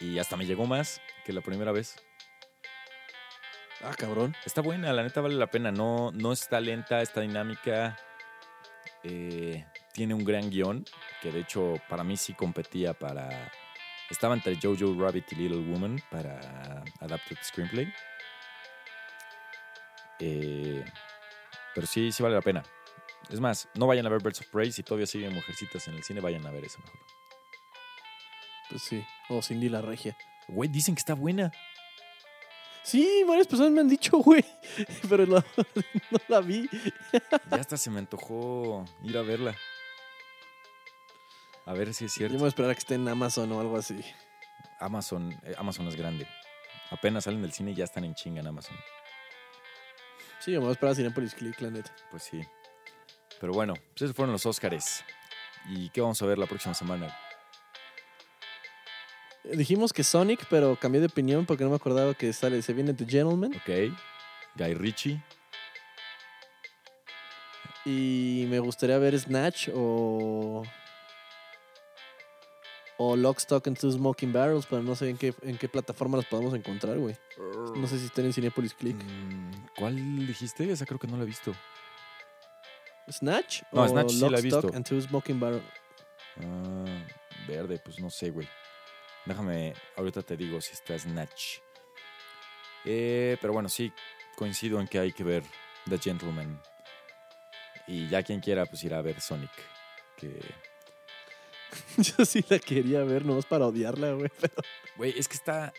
[0.00, 1.96] Y hasta me llegó más que la primera vez.
[3.82, 4.34] Ah, cabrón.
[4.44, 5.70] Está buena, la neta vale la pena.
[5.70, 7.98] No, no está lenta, está dinámica.
[9.02, 10.84] Eh, tiene un gran guion,
[11.22, 13.50] que de hecho para mí sí competía para...
[14.10, 17.92] Estaba entre Jojo Rabbit y Little Woman para Adapted Screenplay.
[20.18, 20.84] Eh,
[21.74, 22.62] pero sí, sí vale la pena.
[23.30, 24.72] Es más, no vayan a ver Birds of Prey.
[24.72, 27.19] Si todavía siguen Mujercitas en el cine, vayan a ver esa mejor.
[28.70, 29.04] Pues sí.
[29.28, 30.16] O Cindy la Regia.
[30.48, 31.52] Güey, dicen que está buena.
[32.82, 34.44] Sí, varias personas me han dicho, güey.
[35.08, 35.36] Pero no,
[36.10, 36.68] no la vi.
[37.50, 39.54] Ya hasta se me antojó ir a verla.
[41.66, 42.32] A ver si es Yo cierto.
[42.34, 44.00] me voy a esperar a que esté en Amazon o algo así.
[44.80, 46.26] Amazon, eh, Amazon es grande.
[46.90, 48.76] Apenas salen del cine y ya están en chinga en Amazon.
[50.40, 51.94] Sí, me voy a esperar a Cinepolis Click, la neta.
[52.10, 52.40] Pues sí.
[53.40, 55.04] Pero bueno, pues esos fueron los Óscares.
[55.68, 57.14] ¿Y qué vamos a ver la próxima semana?
[59.44, 62.92] Dijimos que Sonic, pero cambié de opinión porque no me acordaba que sale, se viene
[62.94, 63.52] The Gentleman.
[63.54, 63.94] Ok.
[64.56, 65.22] Guy Ritchie.
[67.84, 70.62] Y me gustaría ver Snatch o.
[72.98, 76.18] O Lock, Stock and Two Smoking Barrels, pero no sé en qué, en qué plataforma
[76.18, 77.16] las podemos encontrar, güey.
[77.74, 79.02] No sé si estén en Cinepolis Click.
[79.02, 80.70] Mm, ¿Cuál dijiste?
[80.70, 81.54] Esa creo que no la he visto.
[83.10, 83.62] ¿Snatch?
[83.72, 84.76] No, o Snatch sí la he Stock visto.
[84.76, 85.64] and Two Smoking Barrels.
[86.44, 87.06] Ah,
[87.48, 88.46] verde, pues no sé, güey.
[89.26, 91.58] Déjame, ahorita te digo si está Snatch.
[92.84, 93.92] Eh, pero bueno, sí,
[94.36, 95.42] coincido en que hay que ver
[95.88, 96.60] The Gentleman.
[97.86, 99.50] Y ya quien quiera, pues irá a ver Sonic.
[100.16, 100.40] Que
[101.96, 104.30] Yo sí la quería ver, nomás para odiarla, güey.
[104.40, 104.54] Pero
[104.96, 105.72] Güey, es que está.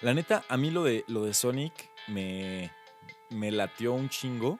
[0.00, 1.72] La neta, a mí lo de, lo de Sonic
[2.06, 2.72] me,
[3.30, 4.58] me latió un chingo.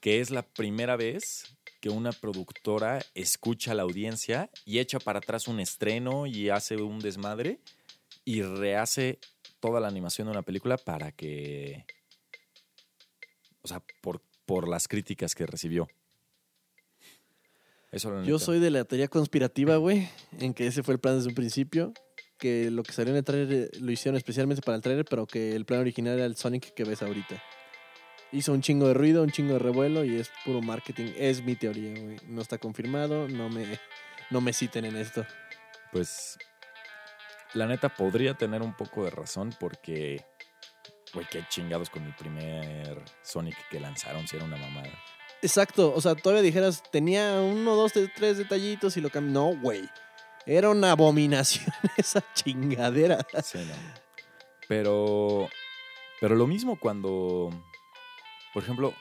[0.00, 1.55] Que es la primera vez
[1.86, 6.74] que una productora escucha a la audiencia y echa para atrás un estreno y hace
[6.78, 7.60] un desmadre
[8.24, 9.20] y rehace
[9.60, 11.84] toda la animación de una película para que.
[13.62, 15.86] O sea, por, por las críticas que recibió.
[17.92, 20.08] Eso yo soy de la teoría conspirativa, güey,
[20.40, 21.92] en que ese fue el plan desde un principio.
[22.36, 25.24] Que lo que salió en el trailer eh, lo hicieron especialmente para el trailer, pero
[25.26, 27.40] que el plan original era el Sonic que ves ahorita.
[28.36, 31.12] Hizo un chingo de ruido, un chingo de revuelo y es puro marketing.
[31.16, 32.18] Es mi teoría, güey.
[32.26, 33.78] No está confirmado, no me,
[34.28, 35.24] no me citen en esto.
[35.90, 36.36] Pues
[37.54, 40.22] la neta podría tener un poco de razón porque,
[41.14, 44.92] güey, qué chingados con el primer Sonic que lanzaron, si era una mamada.
[45.40, 49.32] Exacto, o sea, todavía dijeras, tenía uno, dos, tres, detallitos y lo cambió.
[49.32, 49.88] No, güey.
[50.44, 53.26] Era una abominación esa chingadera.
[53.42, 53.74] Sí, no.
[54.68, 55.48] Pero,
[56.20, 57.50] pero lo mismo cuando,
[58.56, 58.94] por ejemplo,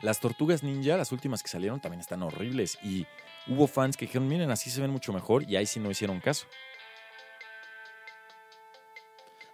[0.00, 2.78] las tortugas ninja, las últimas que salieron, también están horribles.
[2.82, 3.06] Y
[3.46, 6.18] hubo fans que dijeron, miren, así se ven mucho mejor y ahí sí no hicieron
[6.18, 6.46] caso.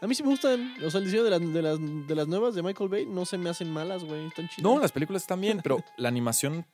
[0.01, 0.77] A mí sí me gustan.
[0.85, 3.25] O sea, el diseño de las, de las, de las nuevas de Michael Bay no
[3.25, 4.29] se me hacen malas, güey.
[4.29, 4.63] Están chidas.
[4.63, 6.65] No, las películas están bien, pero la animación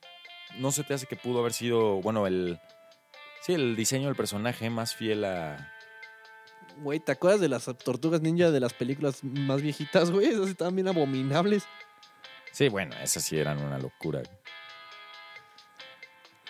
[0.59, 2.59] no se te hace que pudo haber sido, bueno, el...
[3.41, 5.73] Sí, el diseño del personaje más fiel a,
[6.83, 10.27] Güey, ¿te acuerdas de las tortugas ninja de las películas más viejitas, güey?
[10.27, 11.63] Esas estaban bien abominables.
[12.55, 14.23] Sí, bueno, esas sí eran una locura.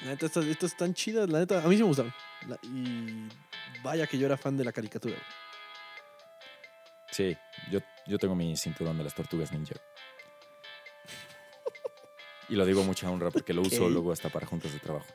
[0.03, 1.63] La neta, estas, estas están chidas, la neta.
[1.63, 2.13] A mí sí me gustaron.
[2.47, 3.27] La- y
[3.81, 5.15] vaya que yo era fan de la caricatura.
[7.09, 7.35] Sí,
[7.71, 9.73] yo, yo tengo mi cinturón de las tortugas ninja.
[12.49, 13.91] Y lo digo mucha honra porque lo uso Ok.
[13.91, 15.07] luego hasta para juntas de trabajo.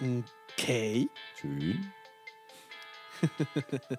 [0.00, 1.08] Ok.
[1.40, 1.80] Sí.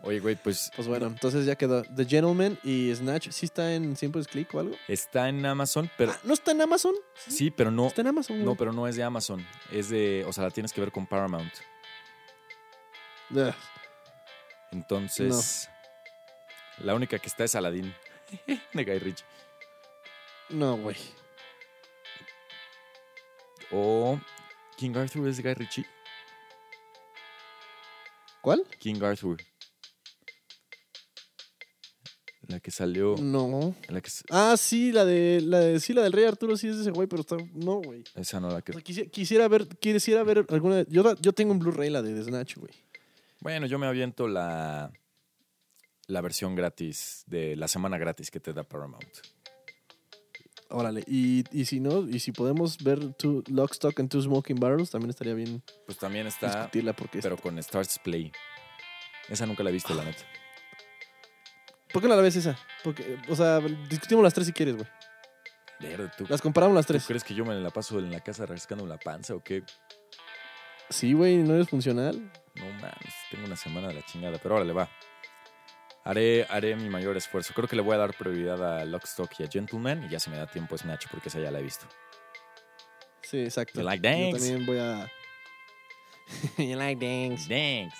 [0.03, 1.83] Oye, güey, pues Pues bueno, entonces ya quedó.
[1.83, 3.29] The Gentleman y Snatch.
[3.31, 4.75] ¿Sí está en Simples Click o algo?
[4.87, 6.93] está en Amazon, pero Ah, ¿No está en Amazon?
[7.27, 8.57] sí, pero no, Está en Amazon, no, güey.
[8.57, 9.45] pero no es de Amazon.
[9.71, 11.53] Es de, o sea, la tienes que ver con Paramount.
[13.31, 13.53] Ugh.
[14.71, 15.69] Entonces,
[16.79, 17.93] la única que está es Aladdin
[18.73, 19.25] de Guy Ritchie.
[20.49, 20.95] No, güey.
[23.71, 24.19] O
[24.77, 25.85] King Arthur es de Guy Ritchie.
[28.47, 28.63] ¿Cuál?
[28.79, 29.35] King Arthur.
[32.47, 33.15] La que salió.
[33.19, 33.75] No.
[33.89, 35.81] La que, s- Ah, sí, la de, la de.
[35.81, 37.35] Sí, la del Rey Arturo sí es ese güey, pero está.
[37.53, 38.05] No, güey.
[38.15, 38.71] esa no la O que.
[38.71, 40.83] sea, quisiera, quisiera ver, quisiera ver alguna.
[40.87, 42.71] Yo, yo tengo en Blu-ray la de The Snatch, güey.
[43.41, 44.93] Bueno, yo me aviento la.
[46.07, 49.03] La versión gratis de la semana gratis que te da Paramount.
[50.69, 51.03] Órale.
[51.07, 54.91] Y, y si no, y si podemos ver two, Lock, Stock and Two Smoking Barrels,
[54.91, 57.19] también estaría bien Pues también está, discutirla porque.
[57.21, 58.31] pero con Stars Play.
[59.29, 60.23] Esa nunca la he visto, la neta.
[61.93, 62.57] ¿Por qué no la ves esa?
[62.83, 63.59] Porque, o sea,
[63.89, 64.87] discutimos las tres si quieres, güey.
[65.79, 67.05] Verde, ¿tú, Las comparamos las ¿tú tres.
[67.05, 69.63] crees que yo me la paso en la casa rascando la panza o qué?
[70.89, 72.31] Sí, güey, no eres funcional.
[72.55, 74.89] No mames, tengo una semana de la chingada, pero órale, va.
[76.07, 77.53] Haré, haré mi mayor esfuerzo.
[77.53, 80.29] Creo que le voy a dar prioridad a Lockstock y a Gentleman y ya si
[80.29, 81.85] me da tiempo Snatch porque esa ya la he visto.
[83.23, 83.81] Sí, exacto.
[83.81, 84.01] You like
[84.31, 85.11] Yo también voy a.
[86.57, 87.47] you like dance.
[87.49, 87.95] Thanks.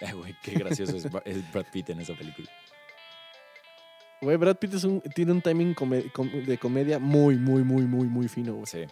[0.00, 2.48] Ay, güey, qué gracioso es, Bra- es Brad Pitt en esa película.
[4.22, 7.82] Güey, Brad Pitt es un, tiene un timing come- com- de comedia muy, muy, muy,
[7.82, 8.66] muy, muy fino, güey.
[8.66, 8.84] Sí,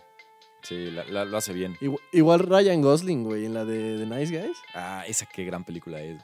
[0.63, 1.77] sí, la- la- lo hace bien.
[1.81, 4.59] Igual, igual Ryan Gosling, güey, en la de The Nice Guys.
[4.75, 6.21] Ah, esa qué gran película es.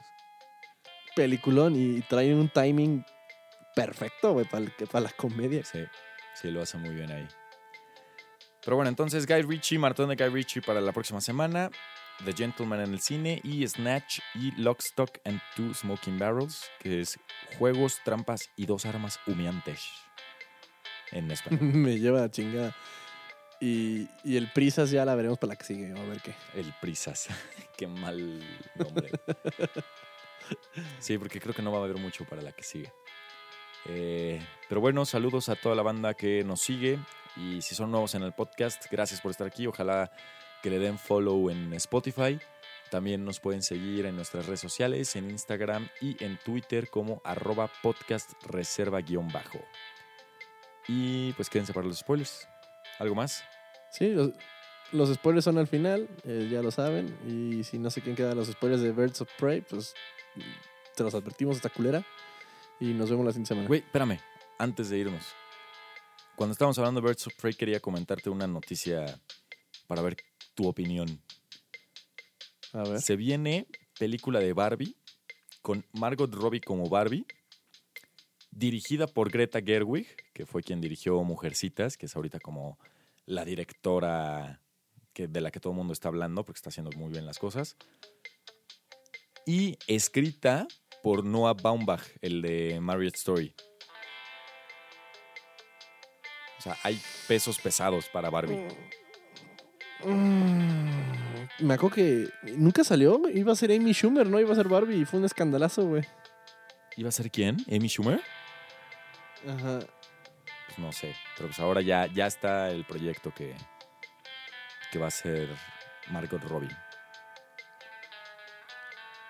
[1.15, 3.05] Peliculón y trae un timing
[3.75, 5.63] perfecto, güey, para, para la comedia.
[5.63, 5.85] Sí,
[6.33, 7.27] sí, lo hace muy bien ahí.
[8.63, 11.69] Pero bueno, entonces Guy Ritchie, maratón de Guy Ritchie para la próxima semana.
[12.23, 17.01] The Gentleman en el cine y Snatch y Lock, Stock and Two Smoking Barrels, que
[17.01, 17.19] es
[17.57, 19.89] juegos, trampas y dos armas humeantes.
[21.11, 21.59] En español.
[21.73, 22.75] Me lleva la chingada.
[23.59, 26.33] Y, y el Prisas ya la veremos para la que sigue, a ver qué.
[26.53, 27.27] El Prisas.
[27.77, 28.41] qué mal
[28.75, 29.09] nombre.
[30.99, 32.91] Sí, porque creo que no va a haber mucho para la que sigue.
[33.85, 36.99] Eh, pero bueno, saludos a toda la banda que nos sigue.
[37.35, 39.67] Y si son nuevos en el podcast, gracias por estar aquí.
[39.67, 40.11] Ojalá
[40.61, 42.39] que le den follow en Spotify.
[42.89, 47.71] También nos pueden seguir en nuestras redes sociales, en Instagram y en Twitter como arroba.
[50.87, 52.47] Y pues quédense para los spoilers.
[52.99, 53.43] ¿Algo más?
[53.91, 54.13] Sí,
[54.91, 57.17] los, spoilers son al final, eh, ya lo saben.
[57.27, 59.95] Y si no sé quién queda los spoilers de Birds of Prey, pues
[60.95, 62.05] te los advertimos esta culera.
[62.79, 63.67] Y nos vemos la siguiente semana.
[63.67, 64.19] Güey, espérame,
[64.57, 65.25] antes de irnos.
[66.35, 69.19] Cuando estábamos hablando de Birds of Prey, quería comentarte una noticia
[69.87, 70.17] para ver
[70.55, 71.21] tu opinión.
[72.73, 73.01] A ver.
[73.01, 73.67] Se viene
[73.97, 74.95] película de Barbie
[75.61, 77.25] con Margot Robbie como Barbie,
[78.51, 82.77] dirigida por Greta Gerwig, que fue quien dirigió Mujercitas, que es ahorita como
[83.25, 84.59] la directora
[85.13, 87.39] que, de la que todo el mundo está hablando, porque está haciendo muy bien las
[87.39, 87.77] cosas.
[89.45, 90.67] Y escrita
[91.01, 93.53] por Noah Baumbach, el de Marriott Story.
[96.57, 98.65] O sea, hay pesos pesados para Barbie.
[100.05, 103.21] Mm, Me acuerdo que nunca salió.
[103.29, 104.39] Iba a ser Amy Schumer, ¿no?
[104.39, 106.03] Iba a ser Barbie y fue un escandalazo, güey.
[106.95, 107.57] ¿Iba a ser quién?
[107.69, 108.21] ¿Amy Schumer?
[109.45, 109.79] Ajá.
[110.67, 111.13] Pues no sé.
[111.35, 113.55] Pero pues ahora ya, ya está el proyecto que,
[114.91, 115.49] que va a ser
[116.11, 116.69] Margot Robbie.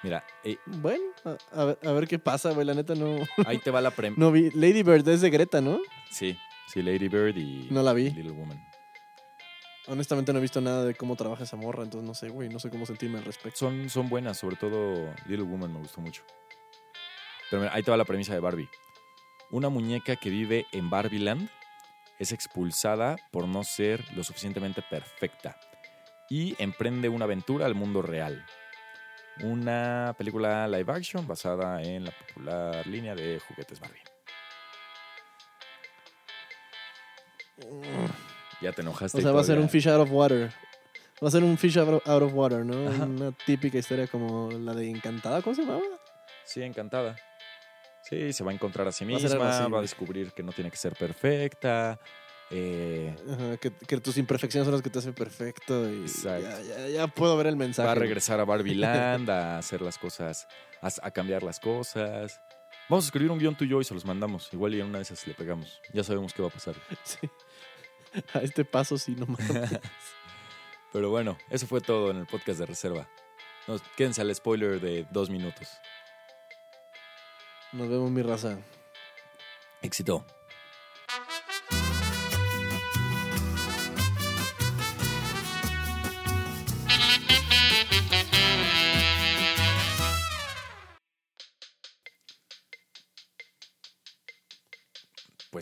[0.03, 2.65] Mira, eh, Bueno, a, a ver, a ver qué pasa, güey.
[2.67, 4.15] La neta no, ahí te va la premia.
[4.17, 4.51] no vi.
[4.51, 5.79] Lady Bird es de Greta, ¿no?
[6.11, 6.37] Sí,
[6.67, 8.09] sí, Lady Bird y No la vi.
[8.11, 8.61] Little Woman.
[9.87, 12.49] Honestamente no he visto nada de cómo trabaja esa morra, entonces no sé, güey.
[12.49, 13.59] No sé cómo sentirme al respecto.
[13.59, 16.23] Son, son buenas, sobre todo Little Woman me gustó mucho.
[17.49, 18.69] Pero mira, ahí te va la premisa de Barbie.
[19.51, 21.49] Una muñeca que vive en Barbieland
[22.19, 25.57] es expulsada por no ser lo suficientemente perfecta
[26.29, 28.45] y emprende una aventura al mundo real.
[29.41, 34.01] Una película live action basada en la popular línea de juguetes Barbie.
[38.61, 39.17] Ya te enojaste.
[39.17, 40.51] O sea, va a ser un fish out of water.
[41.23, 42.89] Va a ser un fish out of water, ¿no?
[42.89, 43.05] Ajá.
[43.05, 45.81] Una típica historia como la de Encantada, ¿cómo se llamaba?
[46.45, 47.15] Sí, encantada.
[48.03, 50.51] Sí, se va a encontrar a sí Va a misma, va a descubrir que no
[50.51, 51.99] tiene que ser perfecta.
[52.51, 55.89] Eh, Ajá, que, que tus imperfecciones son las que te hacen perfecto.
[55.89, 57.85] Y ya, ya, ya puedo ver el mensaje.
[57.85, 60.47] va a regresar a Barbie Land, a hacer las cosas,
[60.81, 62.39] a, a cambiar las cosas.
[62.89, 64.49] Vamos a escribir un guion tú y se los mandamos.
[64.51, 65.81] Igual y en una de esas le pegamos.
[65.93, 66.75] Ya sabemos qué va a pasar.
[67.03, 67.29] Sí.
[68.35, 69.79] A este paso sí, no mames.
[70.93, 73.09] Pero bueno, eso fue todo en el podcast de reserva.
[73.67, 75.67] Nos, quédense al spoiler de dos minutos.
[77.71, 78.59] Nos vemos, mi raza.
[79.81, 80.23] Éxito.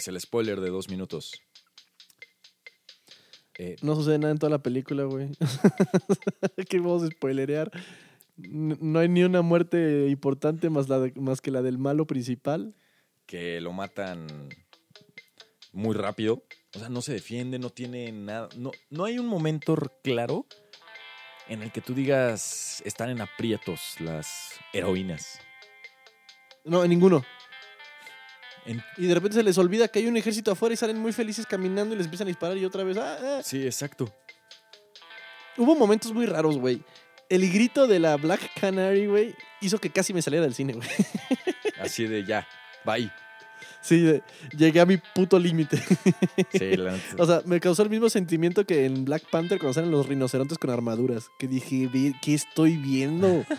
[0.02, 1.44] Pues el spoiler de dos minutos.
[3.60, 5.30] Eh, No sucede nada en toda la película, güey.
[6.70, 7.70] ¿Qué vamos a spoilerear?
[8.36, 12.74] No hay ni una muerte importante más, la de- más que la del malo principal.
[13.28, 14.26] que lo matan
[15.72, 16.46] muy rápido.
[16.76, 18.50] O sea, no se defiende, no tiene nada.
[18.58, 20.48] No, no hay un momento claro
[21.48, 25.38] en el que tú digas están en aprietos las heroínas.
[26.66, 27.24] No, en ninguno.
[28.66, 31.14] En- Y de repente se les olvida que hay un ejército afuera y salen muy
[31.14, 32.98] felices caminando y les empiezan a disparar y otra vez.
[32.98, 33.42] ah, ah.
[33.44, 34.14] sí, exacto.
[35.58, 36.82] Hubo momentos muy raros, güey.
[37.30, 40.88] El grito de la Black Canary, güey, hizo que casi me saliera del cine, güey.
[41.80, 42.48] Así de ya,
[42.86, 43.12] bye.
[43.82, 44.22] Sí, de-
[44.56, 45.82] llegué a mi puto límite.
[46.52, 46.98] Sí, la.
[47.18, 50.58] O sea, me causó el mismo sentimiento que en Black Panther cuando salen los rinocerontes
[50.60, 51.30] con armaduras.
[51.40, 53.44] Que dije, "Ve, ¿qué estoy viendo?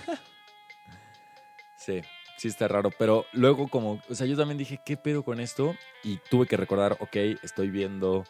[1.77, 2.01] Sí,
[2.43, 2.91] sí está raro.
[2.99, 5.77] Pero luego como, o sea, yo también dije, ¿qué pedo con esto?
[6.03, 8.25] Y tuve que recordar, ok, estoy viendo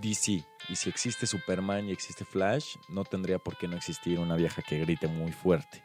[0.00, 0.44] DC.
[0.68, 4.62] Y si existe Superman y existe Flash, no tendría por qué no existir una vieja
[4.62, 5.84] que grite muy fuerte.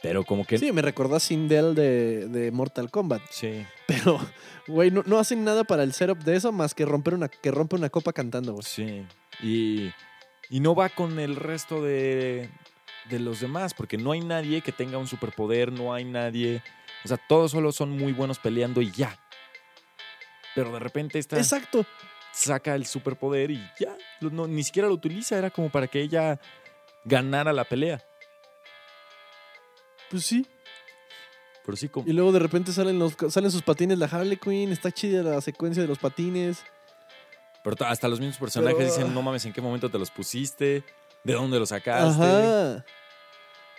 [0.00, 0.58] Pero como que...
[0.58, 3.22] Sí, me recordó a Sindel de, de Mortal Kombat.
[3.30, 3.66] Sí.
[3.88, 4.20] Pero,
[4.68, 7.50] güey, no, no hacen nada para el setup de eso más que romper una, que
[7.50, 8.62] rompe una copa cantando, güey.
[8.64, 9.04] Sí.
[9.42, 9.90] Y,
[10.50, 12.48] y no va con el resto de,
[13.08, 16.62] de los demás, porque no hay nadie que tenga un superpoder, no hay nadie.
[17.04, 19.18] O sea, todos solo son muy buenos peleando y ya.
[20.54, 21.84] Pero de repente esta Exacto.
[22.32, 23.96] saca el superpoder y ya.
[24.20, 26.40] no- ni siquiera lo utiliza, era como para que ella
[27.04, 28.02] ganara la pelea.
[30.10, 30.46] Pues sí.
[31.64, 32.08] Pero sí, como.
[32.08, 34.72] Y luego de repente salen, los, salen sus patines, la Harley Quinn.
[34.72, 36.64] Está chida la secuencia de los patines.
[37.62, 40.10] Pero ta- hasta los mismos personajes Pero- dicen: No mames, ¿en qué momento te los
[40.10, 40.82] pusiste?
[41.24, 42.22] ¿De dónde los sacaste?
[42.22, 42.84] Ajá.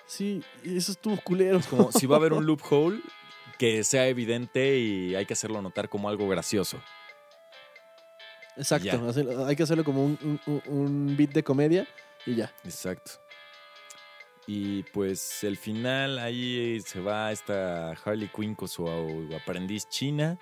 [0.08, 1.60] Sí, eso estuvo culero.
[1.60, 3.02] Es como si va a haber un loophole
[3.58, 6.82] que sea evidente y hay que hacerlo notar como algo gracioso.
[8.58, 8.86] Exacto.
[8.88, 9.48] Ya.
[9.48, 11.88] hay que hacerlo como un, un, un beat de comedia
[12.26, 12.54] y ya.
[12.64, 13.12] Exacto.
[14.52, 18.88] Y pues el final ahí se va esta Harley Quinn con su
[19.40, 20.40] aprendiz china.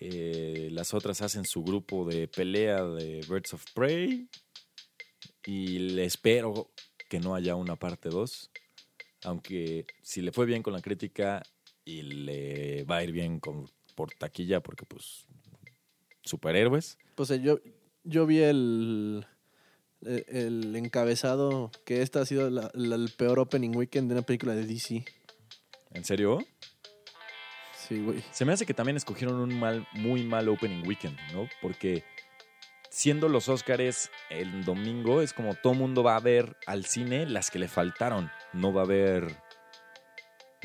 [0.00, 4.26] Eh, las otras hacen su grupo de pelea de Birds of Prey.
[5.46, 6.70] Y le espero
[7.08, 8.50] que no haya una parte 2.
[9.24, 11.42] Aunque si le fue bien con la crítica
[11.84, 15.26] y le va a ir bien con, por taquilla, porque pues
[16.22, 16.98] superhéroes.
[17.14, 17.58] Pues eh, yo,
[18.04, 19.26] yo vi el,
[20.06, 24.22] eh, el encabezado que esta ha sido la- la- el peor opening weekend de una
[24.22, 25.04] película de DC.
[25.92, 26.38] ¿En serio?
[27.76, 28.22] Sí, güey.
[28.30, 31.48] Se me hace que también escogieron un mal, muy mal opening weekend, ¿no?
[31.60, 32.04] Porque
[32.90, 37.50] siendo los Óscares el domingo, es como todo mundo va a ver al cine las
[37.50, 38.30] que le faltaron.
[38.52, 39.36] No va a ver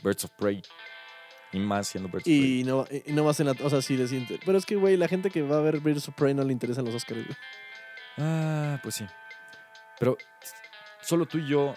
[0.03, 0.61] Birds of Prey.
[1.53, 2.59] Y más siendo Birds of Prey.
[2.59, 3.55] Y no, y no más en la.
[3.63, 4.39] O sea, sí le siente.
[4.45, 6.51] Pero es que, güey, la gente que va a ver Birds of Prey no le
[6.51, 7.38] interesan los Oscars, güey.
[8.17, 9.05] Ah, pues sí.
[9.99, 10.17] Pero
[11.01, 11.76] solo tú y yo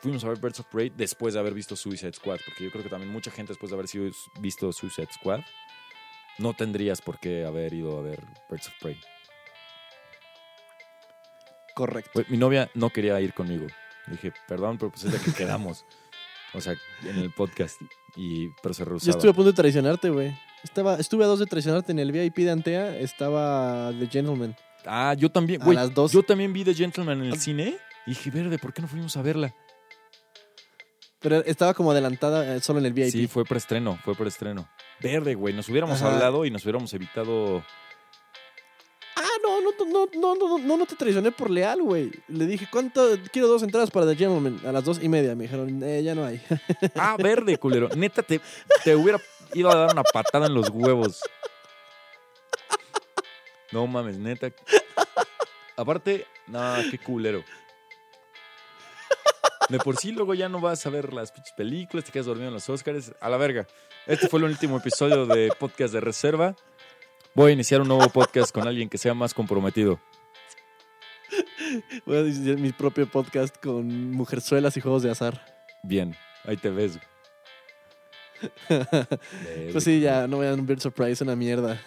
[0.00, 2.40] fuimos a ver Birds of Prey después de haber visto Suicide Squad.
[2.44, 5.40] Porque yo creo que también mucha gente después de haber sido- visto Suicide Squad
[6.38, 8.18] no tendrías por qué haber ido a ver
[8.50, 8.98] Birds of Prey.
[11.74, 12.10] Correcto.
[12.14, 13.66] Pues, mi novia no quería ir conmigo.
[14.06, 15.84] Dije, perdón, pero pues es la que quedamos.
[16.54, 17.80] O sea, en el podcast.
[18.16, 19.10] Y, pero se Yo rehusaba.
[19.16, 20.36] estuve a punto de traicionarte, güey.
[20.62, 22.96] Estaba, estuve a dos de traicionarte en el VIP de Antea.
[22.98, 24.54] Estaba The Gentleman.
[24.84, 25.76] Ah, yo también, A güey.
[25.76, 26.12] las dos.
[26.12, 27.36] Yo también vi The Gentleman en el Ah.
[27.40, 27.76] cine.
[28.06, 29.54] Y dije, verde, ¿por qué no fuimos a verla?
[31.20, 33.10] Pero estaba como adelantada eh, solo en el VIP.
[33.12, 34.68] Sí, fue preestreno, fue preestreno.
[35.00, 35.54] Verde, güey.
[35.54, 36.12] Nos hubiéramos Ajá.
[36.12, 37.64] hablado y nos hubiéramos evitado.
[39.92, 42.10] No, no, no, no, no, te traicioné por leal, güey.
[42.28, 43.06] Le dije, ¿cuánto?
[43.32, 44.60] Quiero dos entradas para The Gentleman.
[44.66, 45.34] A las dos y media.
[45.34, 46.40] Me dijeron, eh, ya no hay.
[46.94, 47.88] Ah, verde, culero.
[47.94, 48.40] Neta, te,
[48.84, 49.18] te hubiera
[49.54, 51.20] ido a dar una patada en los huevos.
[53.72, 54.52] No mames, neta.
[55.76, 57.42] Aparte, no, qué culero.
[59.68, 62.48] De por sí, luego ya no vas a ver las pinches películas, te quedas dormido
[62.48, 63.12] en los Oscars.
[63.20, 63.66] A la verga.
[64.06, 66.54] Este fue el último episodio de Podcast de Reserva.
[67.34, 69.98] Voy a iniciar un nuevo podcast con alguien que sea más comprometido.
[72.04, 75.42] Voy a iniciar mi propio podcast con mujerzuelas y juegos de azar.
[75.82, 76.14] Bien,
[76.44, 76.98] ahí te ves.
[79.70, 81.80] Pues sí, ya, no vean Bird Surprise, una mierda.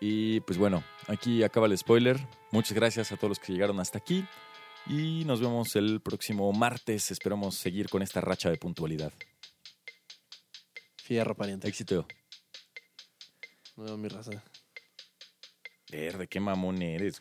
[0.00, 2.20] Y pues bueno, aquí acaba el spoiler.
[2.52, 4.24] Muchas gracias a todos los que llegaron hasta aquí.
[4.86, 7.10] Y nos vemos el próximo martes.
[7.10, 9.12] Esperamos seguir con esta racha de puntualidad.
[10.96, 11.68] Fierro, pariente.
[11.68, 12.06] Éxito.
[13.76, 14.44] No, mi raza.
[15.92, 17.20] Verde, qué mamón eres.